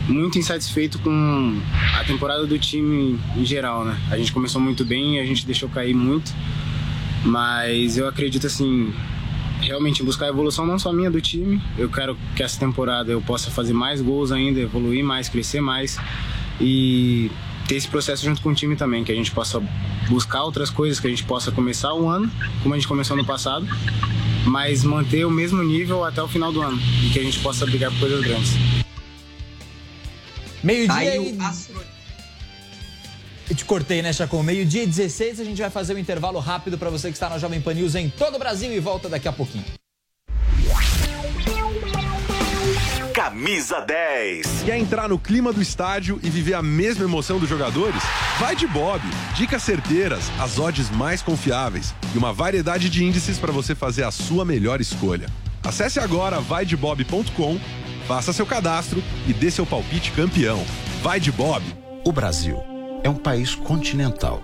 muito 0.09 0.39
insatisfeito 0.39 0.99
com 0.99 1.61
a 1.99 2.05
temporada 2.05 2.47
do 2.47 2.59
time 2.59 3.19
em 3.37 3.45
geral, 3.45 3.85
né? 3.85 3.99
A 4.11 4.17
gente 4.17 4.33
começou 4.33 4.61
muito 4.61 4.85
bem, 4.85 5.21
a 5.21 5.25
gente 5.25 5.45
deixou 5.47 5.69
cair 5.69 5.95
muito, 5.95 6.33
mas 7.25 7.97
eu 7.97 8.07
acredito 8.07 8.47
assim, 8.47 8.93
realmente 9.61 10.03
buscar 10.03 10.27
a 10.27 10.29
evolução 10.29 10.67
não 10.67 10.79
só 10.79 10.93
minha 10.93 11.11
do 11.11 11.21
time. 11.21 11.61
Eu 11.77 11.89
quero 11.89 12.17
que 12.35 12.43
essa 12.43 12.59
temporada 12.59 13.11
eu 13.11 13.21
possa 13.21 13.51
fazer 13.51 13.73
mais 13.73 14.01
gols 14.01 14.31
ainda, 14.31 14.61
evoluir 14.61 15.04
mais, 15.04 15.28
crescer 15.28 15.61
mais 15.61 15.99
e 16.61 17.30
ter 17.67 17.75
esse 17.76 17.89
processo 17.89 18.25
junto 18.25 18.41
com 18.41 18.50
o 18.50 18.54
time 18.54 18.76
também, 18.76 19.02
que 19.02 19.11
a 19.11 19.15
gente 19.15 19.33
possa 19.33 19.61
buscar 20.09 20.45
outras 20.45 20.71
coisas, 20.71 21.00
que 21.00 21.07
a 21.07 21.11
gente 21.11 21.25
possa 21.25 21.50
começar 21.50 21.93
o 21.95 22.09
ano 22.09 22.30
como 22.63 22.75
a 22.75 22.78
gente 22.78 22.87
começou 22.87 23.17
no 23.17 23.25
passado, 23.25 23.67
mas 24.47 24.85
manter 24.85 25.25
o 25.25 25.30
mesmo 25.30 25.63
nível 25.63 26.04
até 26.04 26.23
o 26.23 26.28
final 26.28 26.52
do 26.52 26.63
ano 26.63 26.78
e 27.04 27.11
que 27.11 27.19
a 27.19 27.23
gente 27.23 27.39
possa 27.41 27.67
brigar 27.67 27.91
por 27.91 28.00
coisas 28.00 28.21
grandes. 28.25 28.52
Meio-dia 30.63 31.17
e... 31.17 31.39
Eu 33.49 33.54
te 33.54 33.65
cortei, 33.65 34.02
né, 34.02 34.13
Chacon? 34.13 34.43
Meio-dia 34.43 34.82
e 34.82 34.87
16, 34.87 35.39
a 35.39 35.45
gente 35.45 35.61
vai 35.61 35.71
fazer 35.71 35.95
um 35.95 35.99
intervalo 35.99 36.41
rápido 36.41 36.76
para 36.76 36.91
você 36.91 37.09
que 37.09 37.15
está 37.15 37.28
na 37.28 37.39
Jovem 37.39 37.61
Pan 37.61 37.75
News 37.75 37.95
em 37.95 38.09
todo 38.09 38.35
o 38.35 38.39
Brasil 38.39 38.73
e 38.73 38.80
volta 38.80 39.09
daqui 39.09 39.28
a 39.28 39.32
pouquinho. 39.32 39.65
Camisa 43.17 43.81
10. 43.81 44.65
Quer 44.67 44.76
entrar 44.76 45.09
no 45.09 45.19
clima 45.19 45.50
do 45.50 45.63
estádio 45.63 46.21
e 46.23 46.29
viver 46.29 46.52
a 46.52 46.63
mesma 46.63 47.02
emoção 47.02 47.39
dos 47.39 47.49
jogadores? 47.49 48.02
Vai 48.39 48.55
de 48.55 48.67
Bob. 48.67 49.00
Dicas 49.35 49.63
certeiras, 49.63 50.31
as 50.39 50.59
odds 50.59 50.91
mais 50.91 51.23
confiáveis 51.23 51.95
e 52.15 52.19
uma 52.19 52.31
variedade 52.31 52.91
de 52.91 53.02
índices 53.02 53.39
para 53.39 53.50
você 53.50 53.75
fazer 53.75 54.05
a 54.05 54.11
sua 54.11 54.45
melhor 54.45 54.83
escolha. 54.83 55.31
Acesse 55.65 55.99
agora 55.99 56.43
vaidebob.com, 56.43 57.59
faça 58.07 58.35
seu 58.35 58.45
cadastro 58.45 59.02
e 59.26 59.33
dê 59.33 59.50
seu 59.50 59.65
palpite 59.65 60.13
campeão. 60.13 60.63
Vai 61.02 61.19
de 61.19 61.33
Bob. 61.33 61.65
O 62.05 62.13
Brasil 62.13 62.63
é 63.02 63.09
um 63.09 63.17
país 63.17 63.55
continental. 63.55 64.43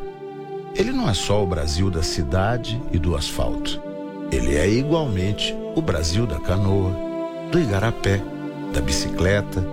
Ele 0.74 0.92
não 0.92 1.10
é 1.10 1.12
só 1.12 1.44
o 1.44 1.46
Brasil 1.46 1.90
da 1.90 2.02
cidade 2.02 2.80
e 2.90 2.98
do 2.98 3.14
asfalto. 3.14 3.82
Ele 4.32 4.56
é 4.56 4.66
igualmente 4.66 5.54
o 5.76 5.82
Brasil 5.82 6.26
da 6.26 6.40
canoa, 6.40 6.96
do 7.50 7.60
igarapé, 7.60 8.18
da 8.72 8.80
bicicleta, 8.80 9.64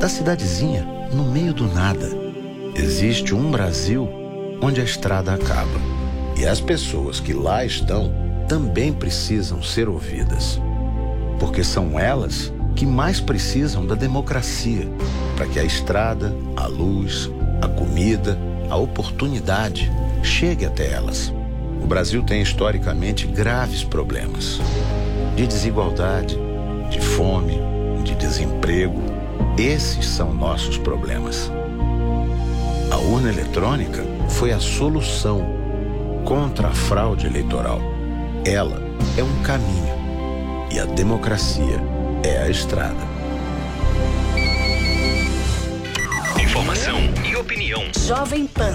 da 0.00 0.08
cidadezinha 0.08 0.86
no 1.12 1.24
meio 1.24 1.52
do 1.52 1.66
nada. 1.66 2.08
Existe 2.74 3.34
um 3.34 3.50
Brasil 3.50 4.08
onde 4.62 4.80
a 4.80 4.84
estrada 4.84 5.34
acaba. 5.34 5.80
E 6.36 6.46
as 6.46 6.60
pessoas 6.60 7.20
que 7.20 7.32
lá 7.32 7.64
estão 7.64 8.12
também 8.48 8.92
precisam 8.92 9.62
ser 9.62 9.88
ouvidas. 9.88 10.60
Porque 11.38 11.62
são 11.62 11.98
elas 11.98 12.52
que 12.74 12.86
mais 12.86 13.20
precisam 13.20 13.84
da 13.84 13.94
democracia 13.94 14.88
para 15.36 15.46
que 15.46 15.58
a 15.58 15.64
estrada, 15.64 16.34
a 16.56 16.66
luz, 16.66 17.30
a 17.60 17.68
comida, 17.68 18.38
a 18.70 18.76
oportunidade 18.76 19.90
chegue 20.22 20.64
até 20.64 20.92
elas. 20.92 21.32
O 21.82 21.86
Brasil 21.86 22.22
tem 22.22 22.40
historicamente 22.40 23.26
graves 23.26 23.82
problemas 23.82 24.60
de 25.34 25.46
desigualdade, 25.46 26.36
de 26.90 27.00
fome, 27.00 27.57
de 28.08 28.14
desemprego. 28.14 29.02
Esses 29.58 30.06
são 30.06 30.32
nossos 30.32 30.78
problemas. 30.78 31.50
A 32.90 32.96
urna 32.96 33.28
eletrônica 33.28 34.02
foi 34.30 34.50
a 34.50 34.58
solução 34.58 35.44
contra 36.24 36.68
a 36.68 36.72
fraude 36.72 37.26
eleitoral. 37.26 37.80
Ela 38.46 38.80
é 39.16 39.22
um 39.22 39.42
caminho 39.42 39.94
e 40.72 40.78
a 40.78 40.86
democracia 40.86 41.80
é 42.22 42.42
a 42.42 42.48
estrada. 42.48 42.96
Informação 46.42 46.98
e 47.30 47.36
opinião. 47.36 47.82
Jovem 48.06 48.46
Pan 48.46 48.74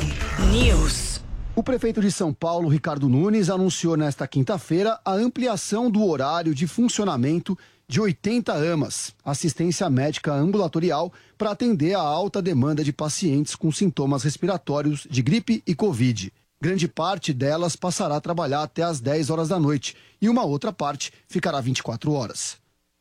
News. 0.51 1.21
O 1.55 1.63
prefeito 1.63 2.01
de 2.01 2.11
São 2.11 2.33
Paulo, 2.33 2.67
Ricardo 2.67 3.09
Nunes, 3.09 3.49
anunciou 3.49 3.95
nesta 3.97 4.27
quinta-feira 4.27 4.99
a 5.03 5.13
ampliação 5.13 5.89
do 5.89 6.03
horário 6.03 6.53
de 6.53 6.67
funcionamento 6.67 7.57
de 7.87 7.99
80 7.99 8.53
AMAs, 8.53 9.13
assistência 9.23 9.89
médica 9.89 10.33
ambulatorial, 10.33 11.11
para 11.37 11.51
atender 11.51 11.93
a 11.95 12.01
alta 12.01 12.41
demanda 12.41 12.83
de 12.83 12.93
pacientes 12.93 13.55
com 13.55 13.71
sintomas 13.71 14.23
respiratórios 14.23 15.05
de 15.09 15.21
gripe 15.21 15.61
e 15.67 15.75
Covid. 15.75 16.31
Grande 16.61 16.87
parte 16.87 17.33
delas 17.33 17.75
passará 17.75 18.15
a 18.15 18.21
trabalhar 18.21 18.63
até 18.63 18.83
às 18.83 19.01
10 19.01 19.29
horas 19.29 19.49
da 19.49 19.59
noite 19.59 19.97
e 20.21 20.29
uma 20.29 20.43
outra 20.43 20.71
parte 20.71 21.11
ficará 21.27 21.59
24 21.59 22.11
horas. 22.13 22.55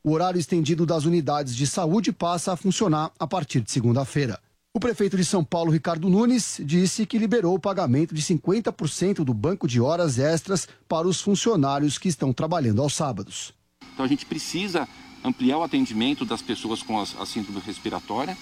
O 0.05 0.11
horário 0.11 0.41
estendido 0.41 0.85
das 0.85 1.05
unidades 1.05 1.55
de 1.55 1.65
saúde 1.65 2.11
passa 2.11 2.53
a 2.53 2.57
funcionar 2.57 3.13
a 3.19 3.27
partir 3.27 3.61
de 3.61 3.71
segunda-feira. 3.71 4.41
O 4.75 4.81
prefeito 4.81 5.17
de 5.17 5.25
São 5.25 5.45
Paulo, 5.45 5.71
Ricardo 5.71 6.09
Nunes, 6.09 6.61
disse 6.65 7.07
que 7.07 7.19
liberou 7.19 7.55
o 7.55 7.61
pagamento 7.61 8.13
de 8.15 8.23
50% 8.23 9.23
do 9.23 9.33
banco 9.33 9.69
de 9.69 9.81
horas 9.81 10.19
extras 10.19 10.67
para 10.89 11.07
os 11.07 11.21
funcionários 11.21 11.99
que 11.99 12.09
estão 12.09 12.33
trabalhando 12.33 12.83
aos 12.83 12.95
sábados. 12.95 13.55
Então 13.93 14.05
a 14.05 14.09
gente 14.09 14.27
precisa 14.27 14.89
ampliar 15.25 15.59
o 15.59 15.63
atendimento 15.63 16.25
das 16.25 16.43
pessoas 16.43 16.83
com 16.83 17.01
a, 17.01 17.27
síndrome 17.27 17.61
respiratória 17.65 18.37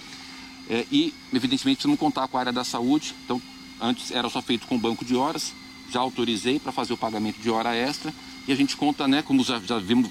é, 0.69 0.87
e, 0.91 1.13
evidentemente, 1.33 1.77
precisamos 1.77 1.99
contar 1.99 2.27
com 2.29 2.37
a 2.37 2.41
área 2.41 2.53
da 2.53 2.65
saúde. 2.65 3.15
Então, 3.25 3.41
antes 3.81 4.11
era 4.11 4.29
só 4.29 4.41
feito 4.41 4.67
com 4.67 4.79
banco 4.79 5.05
de 5.05 5.15
horas, 5.15 5.53
já 5.91 6.01
autorizei 6.01 6.59
para 6.59 6.73
fazer 6.73 6.93
o 6.93 6.97
pagamento 6.97 7.41
de 7.41 7.51
hora 7.51 7.75
extra 7.75 8.13
e 8.47 8.53
a 8.53 8.57
gente 8.57 8.77
conta, 8.77 9.07
né, 9.07 9.23
como 9.23 9.45
já, 9.45 9.59
já 9.61 9.79
vimos, 9.79 10.11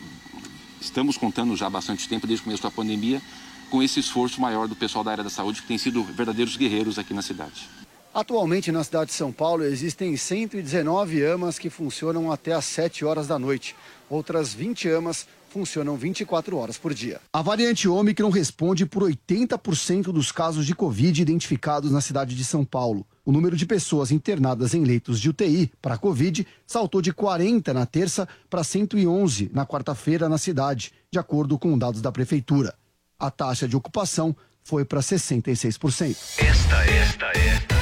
estamos 0.79 1.17
contando 1.17 1.55
já 1.55 1.67
há 1.67 1.69
bastante 1.69 2.07
tempo, 2.07 2.27
desde 2.27 2.41
o 2.41 2.45
começo 2.45 2.63
da 2.63 2.71
pandemia, 2.71 3.21
com 3.69 3.81
esse 3.81 3.99
esforço 3.99 4.41
maior 4.41 4.67
do 4.67 4.75
pessoal 4.75 5.03
da 5.03 5.11
área 5.11 5.23
da 5.23 5.29
saúde, 5.29 5.61
que 5.61 5.67
tem 5.67 5.77
sido 5.77 6.03
verdadeiros 6.03 6.55
guerreiros 6.57 6.99
aqui 6.99 7.13
na 7.13 7.21
cidade. 7.21 7.67
Atualmente, 8.13 8.71
na 8.71 8.83
cidade 8.83 9.11
de 9.11 9.15
São 9.15 9.31
Paulo, 9.31 9.63
existem 9.63 10.17
119 10.17 11.23
amas 11.23 11.59
que 11.59 11.69
funcionam 11.69 12.31
até 12.31 12.53
às 12.53 12.65
7 12.65 13.05
horas 13.05 13.27
da 13.27 13.37
noite. 13.37 13.75
Outras 14.09 14.53
20 14.53 14.89
amas 14.89 15.27
funcionam 15.49 15.95
24 15.95 16.57
horas 16.57 16.77
por 16.77 16.93
dia. 16.93 17.19
A 17.33 17.41
variante 17.41 17.87
Ômicron 17.87 18.29
responde 18.29 18.85
por 18.85 19.03
80% 19.03 20.11
dos 20.11 20.31
casos 20.31 20.65
de 20.65 20.75
Covid 20.75 21.21
identificados 21.21 21.91
na 21.91 22.01
cidade 22.01 22.35
de 22.35 22.43
São 22.43 22.63
Paulo. 22.65 23.05
O 23.25 23.31
número 23.31 23.55
de 23.55 23.65
pessoas 23.65 24.11
internadas 24.11 24.73
em 24.73 24.83
leitos 24.83 25.19
de 25.19 25.29
UTI 25.29 25.71
para 25.81 25.97
Covid 25.97 26.47
saltou 26.65 27.01
de 27.01 27.13
40 27.13 27.73
na 27.73 27.85
terça 27.85 28.27
para 28.49 28.63
111 28.63 29.51
na 29.53 29.65
quarta-feira 29.65 30.27
na 30.27 30.37
cidade, 30.37 30.93
de 31.11 31.19
acordo 31.19 31.57
com 31.57 31.77
dados 31.77 32.01
da 32.01 32.11
prefeitura. 32.11 32.73
A 33.19 33.29
taxa 33.29 33.67
de 33.67 33.75
ocupação 33.75 34.35
foi 34.63 34.85
para 34.85 34.99
66%. 34.99 36.15
Esta, 36.37 36.85
esta, 36.85 37.25
esta 37.37 37.75
é 37.75 37.78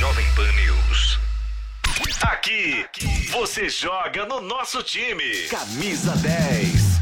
Jovem 0.00 0.24
Pan 0.34 0.50
News. 0.52 1.18
Aqui, 2.22 2.86
você 3.30 3.68
joga 3.68 4.24
no 4.24 4.40
nosso 4.40 4.82
time. 4.82 5.30
Camisa 5.50 6.16
10. 6.16 7.00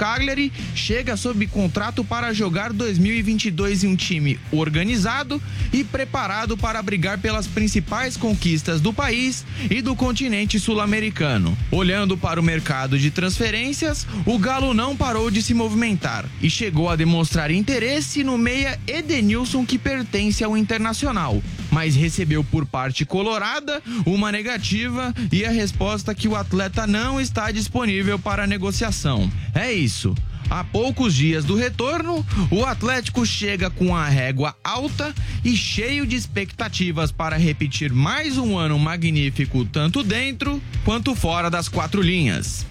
Cagliari 0.00 0.50
chega 0.74 1.14
sob 1.14 1.46
contrato 1.46 2.02
para 2.02 2.32
jogar 2.32 2.72
2022 2.72 3.84
em 3.84 3.88
um 3.88 3.94
time 3.94 4.40
organizado 4.50 5.40
e 5.72 5.84
preparado 5.84 6.56
para 6.56 6.82
brigar 6.82 7.18
pelas 7.18 7.46
principais 7.46 8.16
conquistas 8.16 8.80
do 8.80 8.94
país 8.94 9.44
e 9.70 9.82
do 9.82 9.94
continente 9.94 10.58
sul-americano. 10.58 11.54
Olhando 11.70 12.16
para 12.16 12.40
o 12.40 12.42
mercado 12.42 12.98
de 12.98 13.10
transferências, 13.10 14.06
o 14.24 14.38
Galo 14.38 14.72
não 14.72 14.96
parou 14.96 15.30
de 15.30 15.42
se 15.42 15.52
movimentar 15.52 16.24
e 16.40 16.48
chegou 16.48 16.88
a 16.88 16.96
demonstrar 16.96 17.50
interesse 17.50 18.24
no 18.24 18.38
meia 18.38 18.80
Edenilson 18.86 19.66
que 19.66 19.78
pertence 19.78 20.42
ao 20.42 20.56
Internacional, 20.56 21.42
mas 21.70 21.94
recebeu 21.94 22.42
por 22.44 22.66
parte 22.66 23.04
colorada 23.04 23.82
uma 24.04 24.32
negativa 24.32 25.14
e 25.30 25.44
a 25.44 25.50
resposta 25.50 26.14
que 26.14 26.28
o 26.28 26.36
atleta 26.36 26.86
não 26.86 27.20
está 27.20 27.50
disponível 27.50 28.18
para 28.18 28.46
negociação. 28.46 29.30
É 29.54 29.72
isso. 29.72 30.14
Há 30.50 30.64
poucos 30.64 31.14
dias 31.14 31.44
do 31.44 31.54
retorno, 31.54 32.26
o 32.50 32.64
Atlético 32.64 33.24
chega 33.24 33.70
com 33.70 33.94
a 33.94 34.08
régua 34.08 34.56
alta 34.64 35.14
e 35.44 35.56
cheio 35.56 36.04
de 36.04 36.16
expectativas 36.16 37.12
para 37.12 37.36
repetir 37.36 37.92
mais 37.92 38.36
um 38.36 38.58
ano 38.58 38.76
magnífico 38.76 39.64
tanto 39.64 40.02
dentro 40.02 40.60
quanto 40.84 41.14
fora 41.14 41.48
das 41.48 41.68
quatro 41.68 42.02
linhas. 42.02 42.66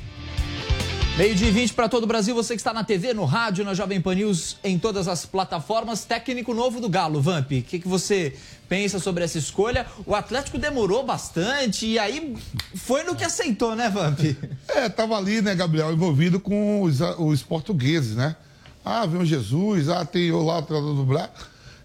Meio 1.19 1.36
de 1.36 1.51
20 1.51 1.73
para 1.73 1.89
todo 1.89 2.05
o 2.05 2.08
Brasil, 2.08 2.34
você 2.34 2.53
que 2.53 2.62
está 2.62 2.71
na 2.71 2.82
TV, 2.82 3.13
no 3.13 3.25
rádio, 3.25 3.65
na 3.65 3.73
Jovem 3.73 3.99
Pan 3.99 4.15
News, 4.15 4.55
em 4.63 4.79
todas 4.79 5.05
as 5.05 5.25
plataformas. 5.25 6.05
Técnico 6.05 6.53
novo 6.53 6.79
do 6.79 6.88
Galo, 6.88 7.21
Vamp. 7.21 7.51
O 7.51 7.62
que, 7.62 7.77
que 7.77 7.89
você 7.89 8.34
pensa 8.69 8.99
sobre 8.99 9.25
essa 9.25 9.38
escolha? 9.38 9.86
O 10.05 10.15
Atlético 10.15 10.58
demorou 10.58 11.05
bastante 11.05 11.86
e 11.86 11.99
aí 11.99 12.38
foi 12.73 13.03
no 13.03 13.17
que 13.17 13.25
aceitou, 13.25 13.75
né, 13.75 13.89
Vamp? 13.89 14.17
É, 14.69 14.88
tava 14.88 15.17
ali, 15.17 15.41
né, 15.41 15.53
Gabriel, 15.55 15.91
envolvido 15.91 16.39
com 16.39 16.84
os, 16.84 17.01
os 17.01 17.43
portugueses, 17.43 18.15
né? 18.15 18.38
Ah, 18.86 19.05
vem 19.05 19.21
o 19.21 19.25
Jesus, 19.25 19.89
ah, 19.89 20.05
tem 20.05 20.27
eu 20.27 20.41
lá, 20.41 20.60
o 20.60 20.62
treinador 20.62 20.95
do 20.95 21.03
Braga. 21.03 21.34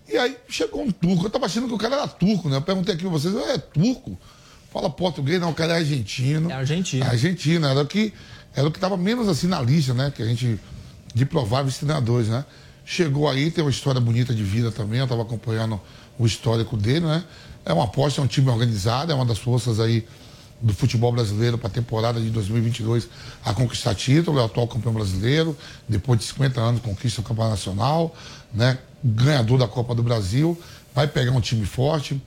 E 0.09 0.17
aí 0.17 0.37
chegou 0.49 0.81
um 0.81 0.93
turco. 0.93 1.27
Eu 1.27 1.31
tava 1.31 1.47
achando 1.47 1.67
que 1.67 1.75
o 1.75 1.79
cara 1.79 1.97
era 1.97 2.07
turco, 2.07 2.49
né? 2.49 2.59
Eu 2.59 2.63
perguntei 2.63 2.95
aqui 2.95 3.03
pra 3.03 3.11
vocês, 3.11 3.35
é 3.35 3.59
turco? 3.59 4.17
Fala 4.73 4.89
português, 4.89 5.41
não, 5.41 5.51
o 5.51 5.55
cara 5.55 5.73
é 5.73 5.77
argentino. 5.79 6.53
É 6.53 6.55
argentino. 6.55 7.05
É 7.05 7.09
argentino, 7.09 7.67
era 7.67 7.81
o 7.81 7.87
que 7.87 8.13
era 8.55 8.67
o 8.67 8.71
que 8.71 8.79
estava 8.79 8.97
menos 8.97 9.29
assim 9.29 9.47
na 9.47 9.61
lista, 9.61 9.93
né? 9.93 10.13
Que 10.15 10.23
a 10.23 10.27
gente, 10.27 10.59
de 11.15 11.25
prováveis 11.25 11.79
treinadores, 11.79 12.29
né? 12.29 12.45
Chegou 12.85 13.29
aí, 13.29 13.51
tem 13.51 13.65
uma 13.65 13.71
história 13.71 14.01
bonita 14.01 14.35
de 14.35 14.43
vida 14.43 14.71
também, 14.71 14.99
eu 14.99 15.05
estava 15.05 15.23
acompanhando 15.23 15.81
o 16.19 16.27
histórico 16.27 16.77
dele, 16.77 17.07
né? 17.07 17.25
É 17.65 17.73
uma 17.73 17.85
aposta, 17.85 18.21
é 18.21 18.25
um 18.25 18.27
time 18.27 18.49
organizado, 18.51 19.11
é 19.11 19.15
uma 19.15 19.25
das 19.25 19.39
forças 19.39 19.81
aí 19.81 20.07
do 20.61 20.73
futebol 20.73 21.11
brasileiro 21.11 21.59
para 21.59 21.69
a 21.69 21.71
temporada 21.71 22.21
de 22.21 22.31
2022 22.31 23.09
a 23.45 23.53
conquistar 23.53 23.95
título, 23.95 24.39
é 24.39 24.43
o 24.43 24.45
atual 24.45 24.69
campeão 24.69 24.93
brasileiro, 24.93 25.57
depois 25.89 26.19
de 26.21 26.27
50 26.27 26.61
anos 26.61 26.81
conquista 26.81 27.21
o 27.21 27.25
campeonato 27.25 27.57
nacional, 27.57 28.15
né? 28.53 28.79
Ganhador 29.03 29.59
da 29.59 29.69
Copa 29.69 29.95
do 29.95 30.03
Brasil, 30.03 30.59
vai 30.95 31.07
pegar 31.09 31.33
um 31.33 31.41
time 31.41 31.67
forte, 31.67 32.21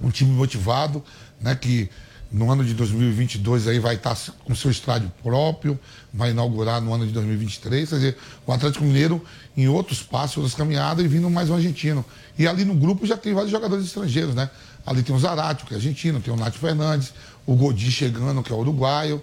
um 0.00 0.10
time 0.10 0.30
motivado, 0.30 1.02
né? 1.40 1.54
Que 1.54 1.90
no 2.30 2.50
ano 2.50 2.64
de 2.64 2.74
2022 2.74 3.66
aí 3.66 3.80
vai 3.80 3.96
estar 3.96 4.16
com 4.44 4.54
seu 4.54 4.70
estádio 4.70 5.10
próprio, 5.22 5.78
vai 6.14 6.30
inaugurar 6.30 6.80
no 6.80 6.94
ano 6.94 7.06
de 7.06 7.12
2023. 7.12 7.88
Quer 7.88 7.94
dizer, 7.96 8.18
o 8.46 8.52
Atlético 8.52 8.84
Mineiro 8.84 9.22
em 9.56 9.66
outros 9.66 10.02
passos, 10.02 10.36
outras 10.36 10.54
caminhadas 10.54 11.04
e 11.04 11.08
vindo 11.08 11.28
mais 11.28 11.50
um 11.50 11.54
argentino. 11.54 12.04
E 12.38 12.46
ali 12.46 12.64
no 12.64 12.74
grupo 12.74 13.04
já 13.04 13.16
tem 13.16 13.34
vários 13.34 13.50
jogadores 13.50 13.84
estrangeiros, 13.84 14.34
né? 14.34 14.48
Ali 14.86 15.02
tem 15.02 15.14
o 15.14 15.18
Zarate, 15.18 15.64
que 15.64 15.74
é 15.74 15.76
argentino, 15.76 16.20
tem 16.20 16.32
o 16.32 16.36
Nath 16.36 16.54
Fernandes, 16.54 17.12
o 17.44 17.54
Godi 17.54 17.90
chegando, 17.90 18.42
que 18.42 18.52
é 18.52 18.56
uruguaio, 18.56 19.20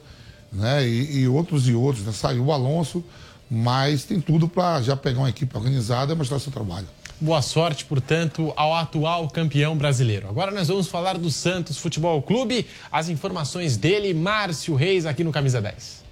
né? 0.52 0.86
E, 0.86 1.20
e 1.20 1.28
outros 1.28 1.68
e 1.68 1.74
outros, 1.74 2.06
né? 2.06 2.12
Saiu 2.12 2.46
o 2.46 2.52
Alonso, 2.52 3.04
mas 3.50 4.04
tem 4.04 4.20
tudo 4.20 4.50
para 4.50 4.82
já 4.82 4.98
pegar 4.98 5.20
uma 5.20 5.30
equipe 5.30 5.56
organizada 5.56 6.12
e 6.12 6.16
mostrar 6.16 6.40
seu 6.40 6.52
trabalho. 6.52 6.88
Boa 7.20 7.42
sorte, 7.42 7.84
portanto, 7.84 8.54
ao 8.56 8.76
atual 8.76 9.28
campeão 9.28 9.76
brasileiro. 9.76 10.30
Agora 10.30 10.52
nós 10.52 10.68
vamos 10.68 10.88
falar 10.88 11.18
do 11.18 11.32
Santos 11.32 11.80
Futebol 11.80 12.22
Clube. 12.22 12.68
As 12.92 13.10
informações 13.10 13.76
dele, 13.76 14.14
Márcio 14.14 14.76
Reis, 14.76 15.04
aqui 15.04 15.24
no 15.24 15.32
Camisa 15.32 15.60
10. 15.60 16.06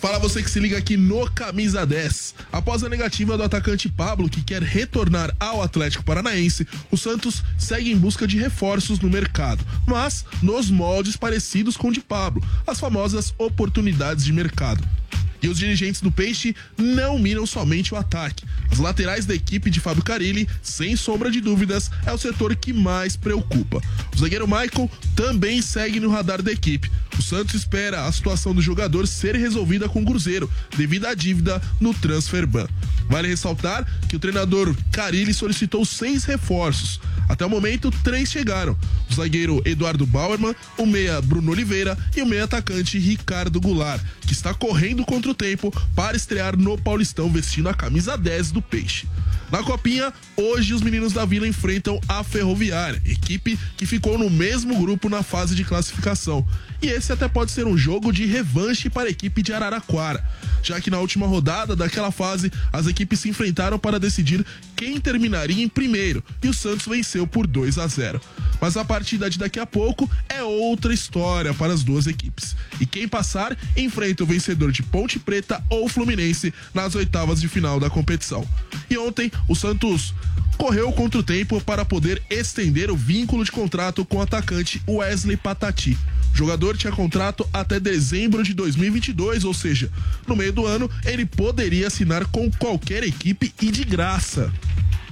Fala 0.00 0.18
você 0.18 0.42
que 0.42 0.50
se 0.50 0.58
liga 0.58 0.76
aqui 0.76 0.96
no 0.96 1.30
Camisa 1.30 1.86
10. 1.86 2.34
Após 2.50 2.82
a 2.82 2.88
negativa 2.88 3.36
do 3.36 3.44
atacante 3.44 3.88
Pablo, 3.88 4.28
que 4.28 4.42
quer 4.42 4.60
retornar 4.60 5.32
ao 5.38 5.62
Atlético 5.62 6.02
Paranaense, 6.02 6.66
o 6.90 6.96
Santos 6.96 7.44
segue 7.56 7.92
em 7.92 7.96
busca 7.96 8.26
de 8.26 8.36
reforços 8.36 8.98
no 8.98 9.08
mercado, 9.08 9.64
mas 9.86 10.24
nos 10.42 10.68
moldes 10.68 11.16
parecidos 11.16 11.76
com 11.76 11.86
o 11.86 11.92
de 11.92 12.00
Pablo, 12.00 12.42
as 12.66 12.80
famosas 12.80 13.32
oportunidades 13.38 14.24
de 14.24 14.32
mercado. 14.32 14.82
E 15.42 15.48
os 15.48 15.58
dirigentes 15.58 16.00
do 16.00 16.12
Peixe 16.12 16.54
não 16.78 17.18
miram 17.18 17.44
somente 17.44 17.92
o 17.92 17.96
ataque. 17.96 18.44
As 18.70 18.78
laterais 18.78 19.26
da 19.26 19.34
equipe 19.34 19.70
de 19.70 19.80
Fábio 19.80 20.04
Carilli, 20.04 20.48
sem 20.62 20.94
sombra 20.96 21.30
de 21.30 21.40
dúvidas, 21.40 21.90
é 22.06 22.12
o 22.12 22.18
setor 22.18 22.54
que 22.54 22.72
mais 22.72 23.16
preocupa. 23.16 23.82
O 24.14 24.18
zagueiro 24.18 24.46
Michael 24.46 24.90
também 25.16 25.60
segue 25.60 25.98
no 25.98 26.10
radar 26.10 26.42
da 26.42 26.52
equipe. 26.52 26.90
O 27.18 27.22
Santos 27.22 27.54
espera 27.54 28.06
a 28.06 28.12
situação 28.12 28.54
do 28.54 28.62
jogador 28.62 29.06
ser 29.06 29.34
resolvida 29.34 29.88
com 29.88 30.02
o 30.02 30.06
Cruzeiro, 30.06 30.50
devido 30.76 31.06
à 31.06 31.14
dívida 31.14 31.60
no 31.80 31.92
transfer 31.92 32.46
ban. 32.46 32.66
Vale 33.08 33.28
ressaltar 33.28 33.86
que 34.08 34.16
o 34.16 34.18
treinador 34.18 34.74
Carilli 34.90 35.34
solicitou 35.34 35.84
seis 35.84 36.24
reforços. 36.24 37.00
Até 37.28 37.46
o 37.46 37.50
momento, 37.50 37.90
três 38.02 38.30
chegaram: 38.30 38.76
o 39.10 39.14
zagueiro 39.14 39.62
Eduardo 39.64 40.06
Bauerman, 40.06 40.54
o 40.78 40.86
meia 40.86 41.20
Bruno 41.20 41.52
Oliveira 41.52 41.96
e 42.16 42.22
o 42.22 42.26
meia 42.26 42.44
atacante 42.44 42.98
Ricardo 42.98 43.60
Goulart, 43.60 44.02
que 44.26 44.32
está 44.32 44.54
correndo 44.54 45.04
contra 45.04 45.30
o 45.30 45.31
tempo 45.34 45.72
para 45.94 46.16
estrear 46.16 46.56
no 46.56 46.78
Paulistão 46.78 47.30
vestindo 47.30 47.68
a 47.68 47.74
camisa 47.74 48.16
10 48.16 48.52
do 48.52 48.62
Peixe. 48.62 49.06
Na 49.52 49.62
Copinha, 49.62 50.10
hoje 50.34 50.72
os 50.72 50.80
meninos 50.80 51.12
da 51.12 51.26
Vila 51.26 51.46
enfrentam 51.46 52.00
a 52.08 52.24
Ferroviária, 52.24 53.02
equipe 53.04 53.58
que 53.76 53.84
ficou 53.84 54.16
no 54.16 54.30
mesmo 54.30 54.80
grupo 54.80 55.10
na 55.10 55.22
fase 55.22 55.54
de 55.54 55.62
classificação. 55.62 56.42
E 56.80 56.86
esse 56.86 57.12
até 57.12 57.28
pode 57.28 57.50
ser 57.50 57.66
um 57.66 57.76
jogo 57.76 58.10
de 58.10 58.24
revanche 58.24 58.88
para 58.88 59.08
a 59.08 59.10
equipe 59.10 59.42
de 59.42 59.52
Araraquara, 59.52 60.24
já 60.62 60.80
que 60.80 60.90
na 60.90 61.00
última 61.00 61.26
rodada 61.26 61.76
daquela 61.76 62.10
fase 62.10 62.50
as 62.72 62.86
equipes 62.86 63.20
se 63.20 63.28
enfrentaram 63.28 63.78
para 63.78 64.00
decidir 64.00 64.42
quem 64.74 64.98
terminaria 64.98 65.62
em 65.62 65.68
primeiro 65.68 66.24
e 66.42 66.48
o 66.48 66.54
Santos 66.54 66.86
venceu 66.86 67.26
por 67.26 67.46
2 67.46 67.76
a 67.76 67.86
0. 67.86 68.20
Mas 68.62 68.76
a 68.76 68.84
partida 68.84 69.28
de 69.28 69.40
daqui 69.40 69.58
a 69.58 69.66
pouco 69.66 70.08
é 70.28 70.40
outra 70.40 70.94
história 70.94 71.52
para 71.52 71.72
as 71.72 71.82
duas 71.82 72.06
equipes. 72.06 72.54
E 72.80 72.86
quem 72.86 73.08
passar 73.08 73.58
enfrenta 73.76 74.22
o 74.22 74.26
vencedor 74.26 74.70
de 74.70 74.84
Ponte 74.84 75.18
Preta 75.18 75.60
ou 75.68 75.88
Fluminense 75.88 76.54
nas 76.72 76.94
oitavas 76.94 77.40
de 77.40 77.48
final 77.48 77.80
da 77.80 77.90
competição. 77.90 78.48
E 78.88 78.96
ontem 78.96 79.32
o 79.48 79.56
Santos 79.56 80.14
correu 80.56 80.92
contra 80.92 81.18
o 81.18 81.24
tempo 81.24 81.60
para 81.60 81.84
poder 81.84 82.22
estender 82.30 82.88
o 82.88 82.96
vínculo 82.96 83.44
de 83.44 83.50
contrato 83.50 84.04
com 84.04 84.18
o 84.18 84.22
atacante 84.22 84.80
Wesley 84.88 85.36
Patati. 85.36 85.98
O 86.32 86.36
jogador 86.36 86.76
tinha 86.76 86.92
contrato 86.92 87.44
até 87.52 87.80
dezembro 87.80 88.44
de 88.44 88.54
2022, 88.54 89.44
ou 89.44 89.52
seja, 89.52 89.90
no 90.24 90.36
meio 90.36 90.52
do 90.52 90.64
ano 90.64 90.88
ele 91.04 91.26
poderia 91.26 91.88
assinar 91.88 92.24
com 92.26 92.48
qualquer 92.52 93.02
equipe 93.02 93.52
e 93.60 93.72
de 93.72 93.82
graça. 93.82 94.52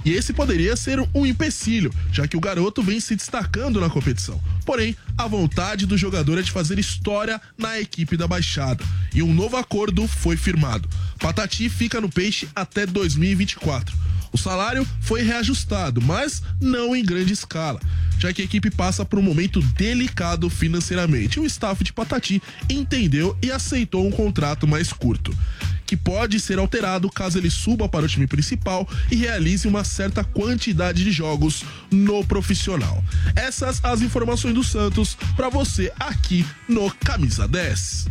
E 0.03 0.11
esse 0.11 0.33
poderia 0.33 0.75
ser 0.75 0.99
um 1.13 1.25
empecilho, 1.25 1.93
já 2.11 2.27
que 2.27 2.37
o 2.37 2.39
garoto 2.39 2.81
vem 2.81 2.99
se 2.99 3.15
destacando 3.15 3.79
na 3.79 3.89
competição. 3.89 4.41
Porém, 4.65 4.95
a 5.17 5.27
vontade 5.27 5.85
do 5.85 5.97
jogador 5.97 6.39
é 6.39 6.41
de 6.41 6.51
fazer 6.51 6.79
história 6.79 7.39
na 7.57 7.79
equipe 7.79 8.17
da 8.17 8.27
Baixada. 8.27 8.83
E 9.13 9.21
um 9.21 9.33
novo 9.33 9.57
acordo 9.57 10.07
foi 10.07 10.35
firmado. 10.35 10.89
Patati 11.19 11.69
fica 11.69 12.01
no 12.01 12.09
peixe 12.09 12.47
até 12.55 12.85
2024. 12.85 13.95
O 14.33 14.37
salário 14.37 14.87
foi 15.01 15.21
reajustado, 15.21 16.01
mas 16.01 16.41
não 16.59 16.95
em 16.95 17.03
grande 17.03 17.33
escala, 17.33 17.81
já 18.17 18.31
que 18.31 18.41
a 18.41 18.45
equipe 18.45 18.71
passa 18.71 19.03
por 19.03 19.19
um 19.19 19.21
momento 19.21 19.61
delicado 19.61 20.49
financeiramente. 20.49 21.39
O 21.39 21.45
staff 21.45 21.83
de 21.83 21.91
Patati 21.91 22.41
entendeu 22.69 23.37
e 23.41 23.51
aceitou 23.51 24.07
um 24.07 24.11
contrato 24.11 24.65
mais 24.65 24.93
curto. 24.93 25.35
Que 25.91 25.97
pode 25.97 26.39
ser 26.39 26.57
alterado 26.57 27.09
caso 27.09 27.37
ele 27.37 27.49
suba 27.49 27.89
para 27.89 28.05
o 28.05 28.07
time 28.07 28.25
principal 28.25 28.87
e 29.11 29.15
realize 29.17 29.67
uma 29.67 29.83
certa 29.83 30.23
quantidade 30.23 31.03
de 31.03 31.11
jogos 31.11 31.65
no 31.91 32.23
profissional. 32.23 33.03
Essas 33.35 33.83
as 33.83 34.01
informações 34.01 34.53
do 34.53 34.63
Santos 34.63 35.17
para 35.35 35.49
você 35.49 35.91
aqui 35.99 36.45
no 36.65 36.89
Camisa 36.91 37.45
10. 37.45 38.07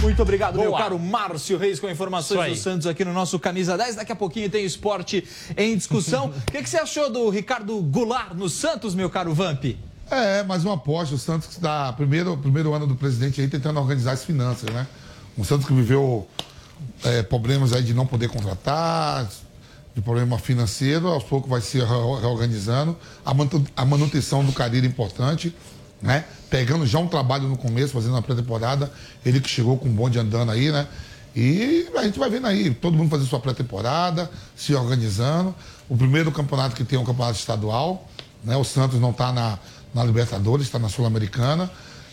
Muito 0.00 0.20
obrigado, 0.20 0.54
Boa. 0.54 0.64
meu 0.64 0.76
caro 0.76 0.98
Márcio 0.98 1.56
Reis, 1.56 1.78
com 1.78 1.88
informações 1.88 2.58
do 2.58 2.60
Santos 2.60 2.88
aqui 2.88 3.04
no 3.04 3.12
nosso 3.12 3.38
Camisa 3.38 3.78
10. 3.78 3.94
Daqui 3.94 4.10
a 4.10 4.16
pouquinho 4.16 4.50
tem 4.50 4.64
esporte 4.64 5.22
em 5.56 5.76
discussão. 5.76 6.32
O 6.48 6.50
que, 6.50 6.60
que 6.60 6.68
você 6.68 6.78
achou 6.78 7.08
do 7.08 7.30
Ricardo 7.30 7.80
Goulart 7.82 8.34
no 8.34 8.48
Santos, 8.48 8.96
meu 8.96 9.08
caro 9.08 9.32
Vamp? 9.32 9.64
É, 10.10 10.42
mais 10.42 10.64
uma 10.64 10.74
aposta. 10.74 11.14
O 11.14 11.18
Santos 11.18 11.46
que 11.46 11.54
está 11.54 11.92
primeiro, 11.92 12.36
primeiro 12.36 12.74
ano 12.74 12.84
do 12.84 12.96
presidente 12.96 13.40
aí 13.40 13.46
tentando 13.46 13.78
organizar 13.78 14.10
as 14.10 14.24
finanças, 14.24 14.68
né? 14.70 14.88
Um 15.38 15.44
Santos 15.44 15.68
que 15.68 15.72
viveu 15.72 16.28
é, 17.04 17.22
problemas 17.22 17.72
aí 17.72 17.82
de 17.82 17.94
não 17.94 18.06
poder 18.06 18.28
contratar, 18.28 19.28
de 19.94 20.02
problema 20.02 20.38
financeiro, 20.38 21.08
aos 21.08 21.24
poucos 21.24 21.48
vai 21.48 21.60
se 21.60 21.78
re- 21.78 21.84
reorganizando. 22.20 22.96
A 23.24 23.32
manu- 23.32 23.66
A 23.76 23.84
manutenção 23.84 24.44
do 24.44 24.52
Cariri 24.52 24.86
é 24.86 24.90
importante, 24.90 25.54
né? 26.02 26.24
Pegando 26.50 26.86
já 26.86 26.98
um 26.98 27.08
trabalho 27.08 27.48
no 27.48 27.56
começo, 27.56 27.92
fazendo 27.94 28.12
uma 28.12 28.22
pré-temporada. 28.22 28.92
Ele 29.24 29.40
que 29.40 29.48
chegou 29.48 29.78
com 29.78 29.88
um 29.88 29.92
bonde 29.94 30.18
andando 30.18 30.52
aí, 30.52 30.70
né? 30.70 30.86
E 31.34 31.88
a 31.96 32.02
gente 32.04 32.18
vai 32.18 32.30
vendo 32.30 32.46
aí, 32.46 32.70
todo 32.74 32.96
mundo 32.96 33.10
fazendo 33.10 33.28
sua 33.28 33.40
pré-temporada, 33.40 34.30
se 34.54 34.74
organizando. 34.74 35.54
O 35.88 35.96
primeiro 35.96 36.30
campeonato 36.32 36.74
que 36.74 36.84
tem 36.84 36.98
é 36.98 37.00
um 37.00 37.04
campeonato 37.04 37.38
estadual, 37.38 38.06
né? 38.44 38.56
O 38.56 38.64
Santos 38.64 39.00
não 39.00 39.10
está 39.10 39.32
na, 39.32 39.58
na 39.94 40.04
Libertadores, 40.04 40.66
está 40.66 40.78
na 40.78 40.88
Sul-Americana 40.88 41.70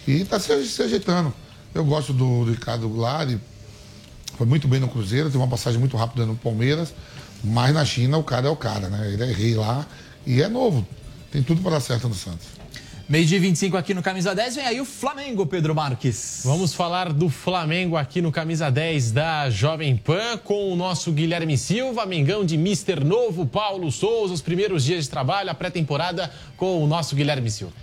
e 0.08 0.22
está 0.22 0.40
se, 0.40 0.66
se 0.68 0.82
ajeitando. 0.82 1.34
Eu 1.74 1.84
gosto 1.86 2.14
do 2.14 2.44
Ricardo 2.46 2.88
Goulart, 2.88 3.38
foi 4.38 4.46
muito 4.46 4.68
bem 4.68 4.80
no 4.80 4.88
Cruzeiro, 4.88 5.28
teve 5.28 5.38
uma 5.38 5.48
passagem 5.48 5.80
muito 5.80 5.96
rápida 5.96 6.26
no 6.26 6.36
Palmeiras, 6.36 6.94
mas 7.44 7.74
na 7.74 7.86
China 7.86 8.18
o 8.18 8.24
cara 8.24 8.48
é 8.48 8.50
o 8.50 8.56
cara, 8.56 8.90
né? 8.90 9.12
Ele 9.12 9.24
é 9.24 9.32
rei 9.32 9.56
lá 9.56 9.86
e 10.26 10.42
é 10.42 10.48
novo. 10.48 10.86
Tem 11.32 11.42
tudo 11.44 11.62
para 11.62 11.72
dar 11.72 11.80
certo 11.80 12.08
no 12.08 12.16
Santos. 12.16 12.48
Meio 13.08 13.26
dia 13.26 13.40
25 13.40 13.76
aqui 13.76 13.94
no 13.94 14.02
Camisa 14.02 14.34
10, 14.34 14.56
vem 14.56 14.66
aí 14.66 14.80
o 14.80 14.86
Flamengo, 14.86 15.46
Pedro 15.46 15.76
Marques. 15.76 16.42
Vamos 16.46 16.74
falar 16.74 17.12
do 17.12 17.28
Flamengo 17.28 17.98
aqui 17.98 18.22
no 18.22 18.32
Camisa 18.32 18.72
10 18.72 19.12
da 19.12 19.50
Jovem 19.50 19.98
Pan 19.98 20.38
com 20.38 20.72
o 20.72 20.76
nosso 20.76 21.12
Guilherme 21.12 21.58
Silva, 21.58 22.06
Mengão 22.06 22.46
de 22.46 22.58
Mister 22.58 23.04
Novo, 23.04 23.46
Paulo 23.46 23.92
Souza, 23.92 24.34
os 24.34 24.42
primeiros 24.42 24.86
dias 24.86 25.04
de 25.04 25.10
trabalho, 25.10 25.50
a 25.50 25.54
pré-temporada 25.54 26.32
com 26.56 26.82
o 26.82 26.88
nosso 26.88 27.14
Guilherme 27.14 27.52
Silva. 27.52 27.83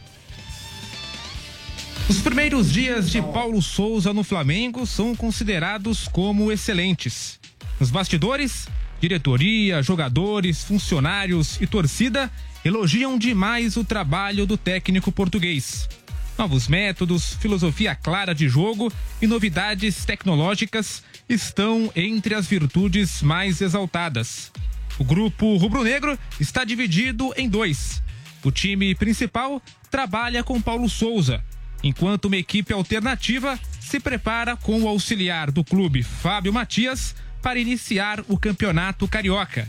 Os 2.11 2.21
primeiros 2.21 2.73
dias 2.73 3.09
de 3.09 3.23
Paulo 3.23 3.63
Souza 3.63 4.13
no 4.13 4.25
Flamengo 4.25 4.85
são 4.85 5.15
considerados 5.15 6.09
como 6.09 6.51
excelentes. 6.51 7.39
Nos 7.79 7.89
bastidores, 7.89 8.67
diretoria, 9.01 9.81
jogadores, 9.81 10.65
funcionários 10.65 11.57
e 11.61 11.69
torcida 11.69 12.29
elogiam 12.65 13.17
demais 13.17 13.77
o 13.77 13.85
trabalho 13.85 14.45
do 14.45 14.57
técnico 14.57 15.13
português. 15.13 15.89
Novos 16.37 16.67
métodos, 16.67 17.35
filosofia 17.35 17.95
clara 17.95 18.35
de 18.35 18.49
jogo 18.49 18.93
e 19.23 19.29
novidades 19.29 20.05
tecnológicas 20.05 21.05
estão 21.29 21.93
entre 21.95 22.35
as 22.35 22.45
virtudes 22.45 23.23
mais 23.23 23.61
exaltadas. 23.61 24.51
O 24.99 25.05
grupo 25.05 25.57
rubro-negro 25.57 26.19
está 26.41 26.65
dividido 26.65 27.33
em 27.37 27.49
dois. 27.49 28.03
O 28.43 28.51
time 28.51 28.97
principal 28.97 29.63
trabalha 29.93 30.43
com 30.43 30.61
Paulo 30.61 30.89
Souza, 30.89 31.41
enquanto 31.83 32.27
uma 32.27 32.37
equipe 32.37 32.73
alternativa 32.73 33.59
se 33.81 33.99
prepara 34.01 34.57
com 34.57 34.83
o 34.83 34.89
auxiliar 34.89 35.51
do 35.51 35.65
clube 35.65 36.03
Fábio 36.03 36.53
Matias 36.53 37.15
para 37.43 37.59
iniciar 37.59 38.23
o 38.29 38.39
campeonato 38.39 39.09
carioca. 39.09 39.67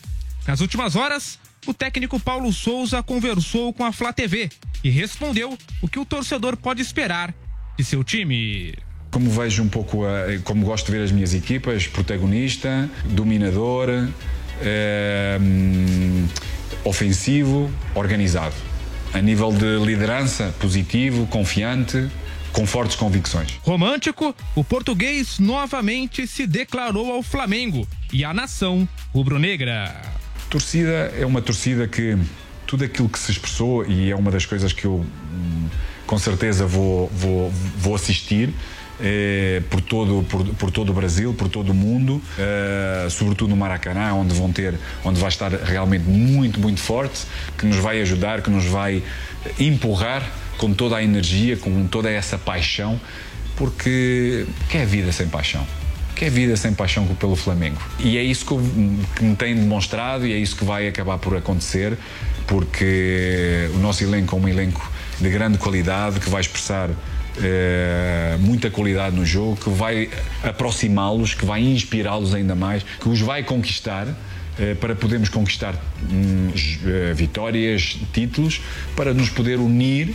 Nas 0.47 0.59
últimas 0.61 0.95
horas, 0.95 1.39
o 1.65 1.73
técnico 1.73 2.19
Paulo 2.19 2.51
Souza 2.51 3.01
conversou 3.01 3.73
com 3.73 3.85
a 3.85 3.91
Flá 3.91 4.11
TV 4.11 4.49
e 4.83 4.89
respondeu 4.89 5.57
o 5.81 5.87
que 5.87 5.99
o 5.99 6.05
torcedor 6.05 6.57
pode 6.57 6.81
esperar 6.81 7.33
de 7.77 7.83
seu 7.83 8.03
time. 8.03 8.73
Como 9.11 9.29
vejo 9.29 9.61
um 9.63 9.69
pouco, 9.69 10.05
a- 10.05 10.25
como 10.43 10.65
gosto 10.65 10.87
de 10.87 10.91
ver 10.93 11.03
as 11.03 11.11
minhas 11.11 11.33
equipas, 11.33 11.85
protagonista, 11.87 12.89
dominador, 13.05 13.89
eh, 14.61 15.37
hum, 15.41 16.27
ofensivo, 16.83 17.71
organizado. 17.95 18.55
A 19.13 19.21
nível 19.21 19.51
de 19.51 19.77
liderança, 19.85 20.53
positivo, 20.59 21.27
confiante, 21.27 22.09
com 22.53 22.65
fortes 22.65 22.95
convicções. 22.95 23.59
Romântico, 23.61 24.35
o 24.55 24.63
português 24.63 25.39
novamente 25.39 26.25
se 26.27 26.47
declarou 26.47 27.11
ao 27.11 27.23
Flamengo 27.23 27.87
e 28.11 28.23
à 28.23 28.33
nação 28.33 28.87
rubro-negra. 29.13 30.01
Torcida 30.49 31.13
é 31.17 31.25
uma 31.25 31.41
torcida 31.41 31.87
que 31.87 32.17
tudo 32.65 32.85
aquilo 32.85 33.09
que 33.09 33.19
se 33.19 33.31
expressou 33.31 33.85
e 33.85 34.09
é 34.11 34.15
uma 34.15 34.31
das 34.31 34.45
coisas 34.45 34.71
que 34.71 34.85
eu 34.85 35.05
hum, 35.33 35.67
com 36.07 36.17
certeza 36.17 36.65
vou, 36.65 37.07
vou, 37.07 37.49
vou 37.77 37.95
assistir 37.95 38.53
eh, 39.01 39.61
por, 39.69 39.81
todo, 39.81 40.23
por, 40.23 40.45
por 40.55 40.71
todo 40.71 40.89
o 40.89 40.93
Brasil, 40.93 41.33
por 41.33 41.49
todo 41.49 41.71
o 41.71 41.73
mundo, 41.73 42.21
eh, 42.37 43.07
sobretudo 43.09 43.49
no 43.49 43.55
Maracanã, 43.55 44.13
onde 44.13 44.33
vão 44.33 44.51
ter, 44.51 44.75
onde 45.03 45.19
vai 45.19 45.29
estar 45.29 45.51
realmente 45.51 46.03
muito, 46.03 46.59
muito 46.59 46.79
forte, 46.79 47.23
que 47.57 47.65
nos 47.65 47.77
vai 47.77 47.99
ajudar, 48.01 48.41
que 48.41 48.49
nos 48.49 48.65
vai 48.65 49.01
empurrar 49.59 50.23
com 50.57 50.73
toda 50.73 50.97
a 50.97 51.03
energia, 51.03 51.57
com 51.57 51.87
toda 51.87 52.09
essa 52.09 52.37
paixão, 52.37 52.99
porque 53.55 54.45
que 54.69 54.77
é 54.77 54.85
vida 54.85 55.11
sem 55.11 55.27
paixão? 55.27 55.65
que 56.15 56.25
é 56.25 56.29
vida 56.29 56.55
sem 56.55 56.71
paixão 56.71 57.07
pelo 57.15 57.35
Flamengo. 57.35 57.81
E 57.97 58.15
é 58.15 58.21
isso 58.21 58.45
que, 58.45 58.55
que 59.15 59.23
me 59.23 59.35
tem 59.35 59.55
demonstrado 59.55 60.27
e 60.27 60.31
é 60.31 60.37
isso 60.37 60.55
que 60.55 60.63
vai 60.63 60.87
acabar 60.87 61.17
por 61.17 61.35
acontecer, 61.35 61.97
porque 62.45 63.67
o 63.73 63.79
nosso 63.79 64.03
elenco 64.03 64.35
é 64.35 64.39
um 64.39 64.47
elenco 64.47 64.87
de 65.19 65.29
grande 65.31 65.57
qualidade, 65.57 66.19
que 66.19 66.29
vai 66.29 66.41
expressar 66.41 66.91
eh, 67.41 68.37
muita 68.39 68.69
qualidade 68.69 69.15
no 69.15 69.25
jogo, 69.25 69.55
que 69.55 69.69
vai 69.69 70.09
aproximá-los, 70.43 71.33
que 71.33 71.45
vai 71.45 71.61
inspirá-los 71.61 72.33
ainda 72.33 72.55
mais, 72.55 72.83
que 72.83 73.09
os 73.09 73.21
vai 73.21 73.43
conquistar. 73.43 74.07
eh, 74.59 74.75
Para 74.75 74.95
podermos 74.95 75.29
conquistar 75.29 75.73
hum, 76.11 76.51
eh, 76.85 77.13
vitórias, 77.13 77.97
títulos, 78.13 78.61
para 78.95 79.13
nos 79.13 79.29
poder 79.29 79.57
unir 79.59 80.13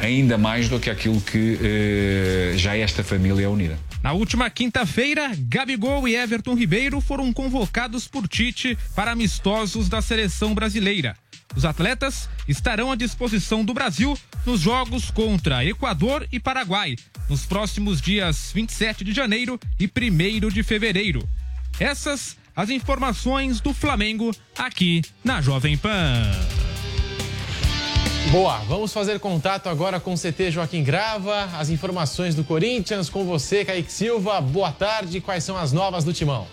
ainda 0.00 0.36
mais 0.36 0.68
do 0.68 0.78
que 0.78 0.90
aquilo 0.90 1.20
que 1.20 2.52
já 2.56 2.76
esta 2.76 3.02
família 3.02 3.46
é 3.46 3.48
unida. 3.48 3.85
Na 4.06 4.12
última 4.12 4.48
quinta-feira, 4.48 5.32
Gabigol 5.36 6.06
e 6.06 6.14
Everton 6.14 6.54
Ribeiro 6.54 7.00
foram 7.00 7.32
convocados 7.32 8.06
por 8.06 8.28
Tite 8.28 8.78
para 8.94 9.10
amistosos 9.10 9.88
da 9.88 10.00
seleção 10.00 10.54
brasileira. 10.54 11.16
Os 11.56 11.64
atletas 11.64 12.30
estarão 12.46 12.92
à 12.92 12.94
disposição 12.94 13.64
do 13.64 13.74
Brasil 13.74 14.16
nos 14.46 14.60
jogos 14.60 15.10
contra 15.10 15.64
Equador 15.64 16.24
e 16.30 16.38
Paraguai, 16.38 16.94
nos 17.28 17.46
próximos 17.46 18.00
dias 18.00 18.52
27 18.54 19.02
de 19.02 19.12
janeiro 19.12 19.58
e 19.76 19.86
1 19.86 20.50
de 20.50 20.62
fevereiro. 20.62 21.28
Essas 21.80 22.36
as 22.54 22.70
informações 22.70 23.60
do 23.60 23.74
Flamengo 23.74 24.30
aqui 24.56 25.02
na 25.24 25.40
Jovem 25.40 25.76
Pan. 25.76 26.30
Boa, 28.30 28.58
vamos 28.66 28.92
fazer 28.92 29.20
contato 29.20 29.68
agora 29.68 30.00
com 30.00 30.12
o 30.12 30.18
CT 30.18 30.50
Joaquim 30.50 30.82
Grava, 30.82 31.44
as 31.56 31.70
informações 31.70 32.34
do 32.34 32.42
Corinthians 32.42 33.08
com 33.08 33.24
você, 33.24 33.64
Kaique 33.64 33.92
Silva. 33.92 34.40
Boa 34.40 34.72
tarde, 34.72 35.20
quais 35.20 35.44
são 35.44 35.56
as 35.56 35.72
novas 35.72 36.02
do 36.02 36.12
Timão? 36.12 36.46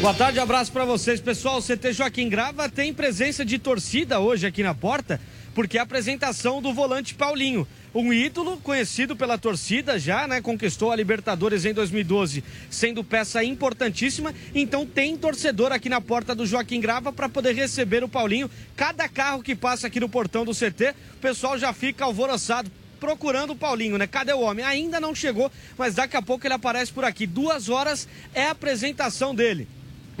Boa 0.00 0.14
tarde, 0.14 0.38
abraço 0.38 0.70
pra 0.70 0.84
vocês, 0.84 1.20
pessoal. 1.20 1.58
O 1.58 1.62
CT 1.62 1.92
Joaquim 1.92 2.28
Grava 2.28 2.68
tem 2.68 2.94
presença 2.94 3.44
de 3.44 3.58
torcida 3.58 4.20
hoje 4.20 4.46
aqui 4.46 4.62
na 4.62 4.74
porta, 4.74 5.20
porque 5.54 5.76
é 5.76 5.80
a 5.80 5.82
apresentação 5.82 6.62
do 6.62 6.72
volante 6.72 7.12
Paulinho. 7.14 7.66
Um 7.92 8.12
ídolo 8.12 8.56
conhecido 8.58 9.16
pela 9.16 9.36
torcida 9.36 9.98
já, 9.98 10.28
né? 10.28 10.40
Conquistou 10.40 10.92
a 10.92 10.96
Libertadores 10.96 11.64
em 11.64 11.74
2012, 11.74 12.44
sendo 12.70 13.02
peça 13.02 13.42
importantíssima. 13.42 14.32
Então 14.54 14.86
tem 14.86 15.16
torcedor 15.16 15.72
aqui 15.72 15.88
na 15.88 16.00
porta 16.00 16.32
do 16.32 16.46
Joaquim 16.46 16.80
Grava 16.80 17.12
para 17.12 17.28
poder 17.28 17.52
receber 17.52 18.04
o 18.04 18.08
Paulinho. 18.08 18.48
Cada 18.76 19.08
carro 19.08 19.42
que 19.42 19.56
passa 19.56 19.88
aqui 19.88 19.98
no 19.98 20.08
portão 20.08 20.44
do 20.44 20.54
CT, 20.54 20.94
o 21.14 21.20
pessoal 21.20 21.58
já 21.58 21.72
fica 21.72 22.04
alvoroçado 22.04 22.70
procurando 23.00 23.54
o 23.54 23.56
Paulinho, 23.56 23.98
né? 23.98 24.06
Cadê 24.06 24.32
o 24.32 24.40
homem? 24.40 24.64
Ainda 24.64 25.00
não 25.00 25.12
chegou, 25.12 25.50
mas 25.76 25.96
daqui 25.96 26.16
a 26.16 26.22
pouco 26.22 26.46
ele 26.46 26.54
aparece 26.54 26.92
por 26.92 27.04
aqui. 27.04 27.26
Duas 27.26 27.68
horas 27.68 28.06
é 28.34 28.44
a 28.44 28.50
apresentação 28.52 29.34
dele. 29.34 29.66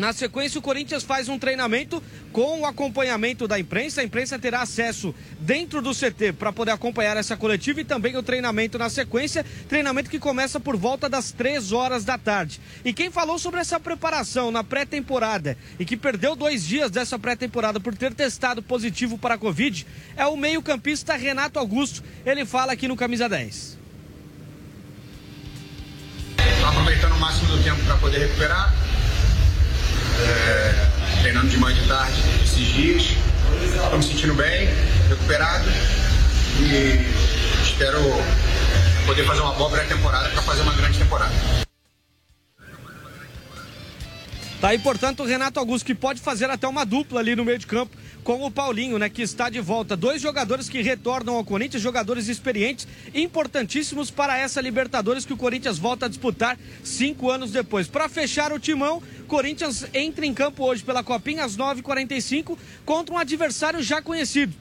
Na 0.00 0.14
sequência, 0.14 0.58
o 0.58 0.62
Corinthians 0.62 1.02
faz 1.02 1.28
um 1.28 1.38
treinamento 1.38 2.02
com 2.32 2.60
o 2.62 2.64
acompanhamento 2.64 3.46
da 3.46 3.58
imprensa. 3.58 4.00
A 4.00 4.04
imprensa 4.04 4.38
terá 4.38 4.62
acesso 4.62 5.14
dentro 5.38 5.82
do 5.82 5.94
CT 5.94 6.32
para 6.38 6.50
poder 6.50 6.70
acompanhar 6.70 7.18
essa 7.18 7.36
coletiva 7.36 7.82
e 7.82 7.84
também 7.84 8.16
o 8.16 8.22
treinamento 8.22 8.78
na 8.78 8.88
sequência. 8.88 9.44
Treinamento 9.68 10.08
que 10.08 10.18
começa 10.18 10.58
por 10.58 10.74
volta 10.74 11.06
das 11.06 11.32
três 11.32 11.70
horas 11.70 12.02
da 12.02 12.16
tarde. 12.16 12.62
E 12.82 12.94
quem 12.94 13.10
falou 13.10 13.38
sobre 13.38 13.60
essa 13.60 13.78
preparação 13.78 14.50
na 14.50 14.64
pré-temporada 14.64 15.54
e 15.78 15.84
que 15.84 15.98
perdeu 15.98 16.34
dois 16.34 16.64
dias 16.64 16.90
dessa 16.90 17.18
pré-temporada 17.18 17.78
por 17.78 17.94
ter 17.94 18.14
testado 18.14 18.62
positivo 18.62 19.18
para 19.18 19.34
a 19.34 19.38
Covid 19.38 19.86
é 20.16 20.24
o 20.24 20.34
meio-campista 20.34 21.14
Renato 21.14 21.58
Augusto. 21.58 22.02
Ele 22.24 22.46
fala 22.46 22.72
aqui 22.72 22.88
no 22.88 22.96
Camisa 22.96 23.28
10. 23.28 23.78
aproveitando 26.66 27.12
o 27.12 27.18
máximo 27.18 27.54
do 27.54 27.62
tempo 27.62 27.82
para 27.84 27.96
poder 27.96 28.18
recuperar. 28.20 28.89
É, 30.20 31.20
treinando 31.22 31.48
de 31.48 31.56
manhã 31.56 31.76
e 31.76 31.80
de 31.80 31.88
tarde 31.88 32.22
esses 32.42 32.66
dias. 32.66 33.04
Estou 33.64 33.96
me 33.96 34.04
sentindo 34.04 34.34
bem, 34.34 34.68
recuperado 35.08 35.68
e 36.60 37.06
espero 37.62 38.00
poder 39.06 39.24
fazer 39.24 39.40
uma 39.40 39.54
boa 39.54 39.70
pré-temporada 39.70 40.28
para 40.30 40.42
fazer 40.42 40.62
uma 40.62 40.74
grande 40.74 40.98
temporada. 40.98 41.32
Tá 44.60 44.68
aí, 44.68 44.78
portanto, 44.78 45.22
o 45.22 45.26
Renato 45.26 45.58
Augusto 45.58 45.86
que 45.86 45.94
pode 45.94 46.20
fazer 46.20 46.50
até 46.50 46.68
uma 46.68 46.84
dupla 46.84 47.20
ali 47.20 47.34
no 47.34 47.46
meio 47.46 47.58
de 47.58 47.66
campo 47.66 47.96
com 48.22 48.44
o 48.44 48.50
Paulinho, 48.50 48.98
né, 48.98 49.08
que 49.08 49.22
está 49.22 49.48
de 49.48 49.58
volta. 49.58 49.96
Dois 49.96 50.20
jogadores 50.20 50.68
que 50.68 50.82
retornam 50.82 51.36
ao 51.36 51.44
Corinthians, 51.44 51.82
jogadores 51.82 52.28
experientes, 52.28 52.86
importantíssimos 53.14 54.10
para 54.10 54.36
essa 54.36 54.60
Libertadores 54.60 55.24
que 55.24 55.32
o 55.32 55.36
Corinthians 55.36 55.78
volta 55.78 56.04
a 56.04 56.08
disputar 56.08 56.58
cinco 56.84 57.30
anos 57.30 57.50
depois. 57.50 57.88
Para 57.88 58.06
fechar 58.08 58.52
o 58.52 58.58
timão, 58.58 59.02
Corinthians 59.30 59.86
entra 59.94 60.26
em 60.26 60.34
campo 60.34 60.64
hoje 60.64 60.82
pela 60.82 61.04
Copinha 61.04 61.44
às 61.44 61.56
9h45 61.56 62.58
contra 62.84 63.14
um 63.14 63.18
adversário 63.18 63.80
já 63.80 64.02
conhecido 64.02 64.52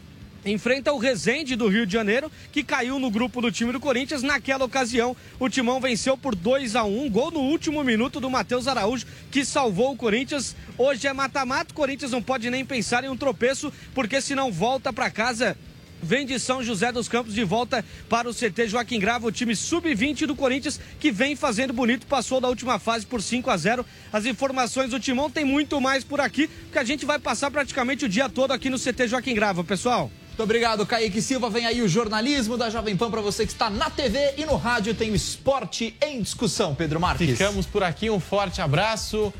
enfrenta 0.45 0.93
o 0.93 0.97
Resende 0.97 1.55
do 1.55 1.67
Rio 1.67 1.85
de 1.85 1.91
Janeiro, 1.91 2.31
que 2.51 2.63
caiu 2.63 2.97
no 2.97 3.11
grupo 3.11 3.41
do 3.41 3.51
time 3.51 3.73
do 3.73 3.79
Corinthians. 3.79 4.23
Naquela 4.23 4.63
ocasião, 4.63 5.15
o 5.37 5.49
Timão 5.49 5.81
venceu 5.81 6.17
por 6.17 6.33
2 6.33 6.77
a 6.77 6.83
1 6.85 7.09
gol 7.09 7.29
no 7.29 7.41
último 7.41 7.83
minuto 7.83 8.21
do 8.21 8.29
Matheus 8.29 8.65
Araújo, 8.65 9.05
que 9.29 9.43
salvou 9.43 9.91
o 9.91 9.97
Corinthians. 9.97 10.55
Hoje 10.77 11.07
é 11.07 11.13
mata-mata, 11.13 11.71
o 11.71 11.75
Corinthians 11.75 12.11
não 12.11 12.21
pode 12.21 12.49
nem 12.49 12.63
pensar 12.63 13.03
em 13.03 13.09
um 13.09 13.17
tropeço, 13.17 13.71
porque 13.93 14.21
senão 14.21 14.49
volta 14.49 14.93
para 14.93 15.11
casa 15.11 15.57
vem 16.01 16.25
de 16.25 16.39
São 16.39 16.63
José 16.63 16.91
dos 16.91 17.07
Campos 17.07 17.33
de 17.33 17.43
volta 17.43 17.83
para 18.07 18.29
o 18.29 18.33
CT 18.33 18.67
Joaquim 18.67 18.99
Grava, 18.99 19.27
o 19.27 19.31
time 19.31 19.55
sub-20 19.55 20.25
do 20.25 20.35
Corinthians, 20.35 20.79
que 20.99 21.11
vem 21.11 21.35
fazendo 21.35 21.73
bonito, 21.73 22.05
passou 22.07 22.39
da 22.39 22.47
última 22.47 22.79
fase 22.79 23.05
por 23.05 23.21
5 23.21 23.49
a 23.49 23.57
0 23.57 23.85
As 24.11 24.25
informações 24.25 24.91
do 24.91 24.99
Timão 24.99 25.29
tem 25.29 25.45
muito 25.45 25.79
mais 25.79 26.03
por 26.03 26.19
aqui, 26.21 26.47
porque 26.47 26.79
a 26.79 26.83
gente 26.83 27.05
vai 27.05 27.19
passar 27.19 27.51
praticamente 27.51 28.05
o 28.05 28.09
dia 28.09 28.29
todo 28.29 28.51
aqui 28.51 28.69
no 28.69 28.79
CT 28.79 29.07
Joaquim 29.07 29.33
Grava, 29.33 29.63
pessoal. 29.63 30.11
Muito 30.29 30.43
obrigado, 30.43 30.85
Kaique 30.85 31.21
Silva. 31.21 31.49
Vem 31.49 31.65
aí 31.65 31.81
o 31.81 31.87
jornalismo 31.89 32.55
da 32.57 32.69
Jovem 32.69 32.95
Pan 32.95 33.11
para 33.11 33.19
você 33.19 33.45
que 33.45 33.51
está 33.51 33.69
na 33.69 33.89
TV 33.89 34.35
e 34.37 34.45
no 34.45 34.55
rádio. 34.55 34.95
Tem 34.95 35.11
o 35.11 35.15
esporte 35.15 35.93
em 36.01 36.21
discussão, 36.21 36.73
Pedro 36.73 36.97
Marques. 36.97 37.29
Ficamos 37.31 37.65
por 37.65 37.83
aqui, 37.83 38.09
um 38.09 38.21
forte 38.21 38.61
abraço. 38.61 39.33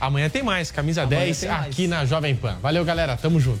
Amanhã 0.00 0.30
tem 0.30 0.42
mais, 0.42 0.70
camisa 0.70 1.02
Amanhã 1.02 1.20
10 1.20 1.44
aqui 1.44 1.86
mais. 1.86 1.90
na 1.90 2.06
Jovem 2.06 2.34
Pan. 2.34 2.56
Valeu, 2.62 2.82
galera. 2.82 3.14
Tamo 3.14 3.38
junto. 3.38 3.60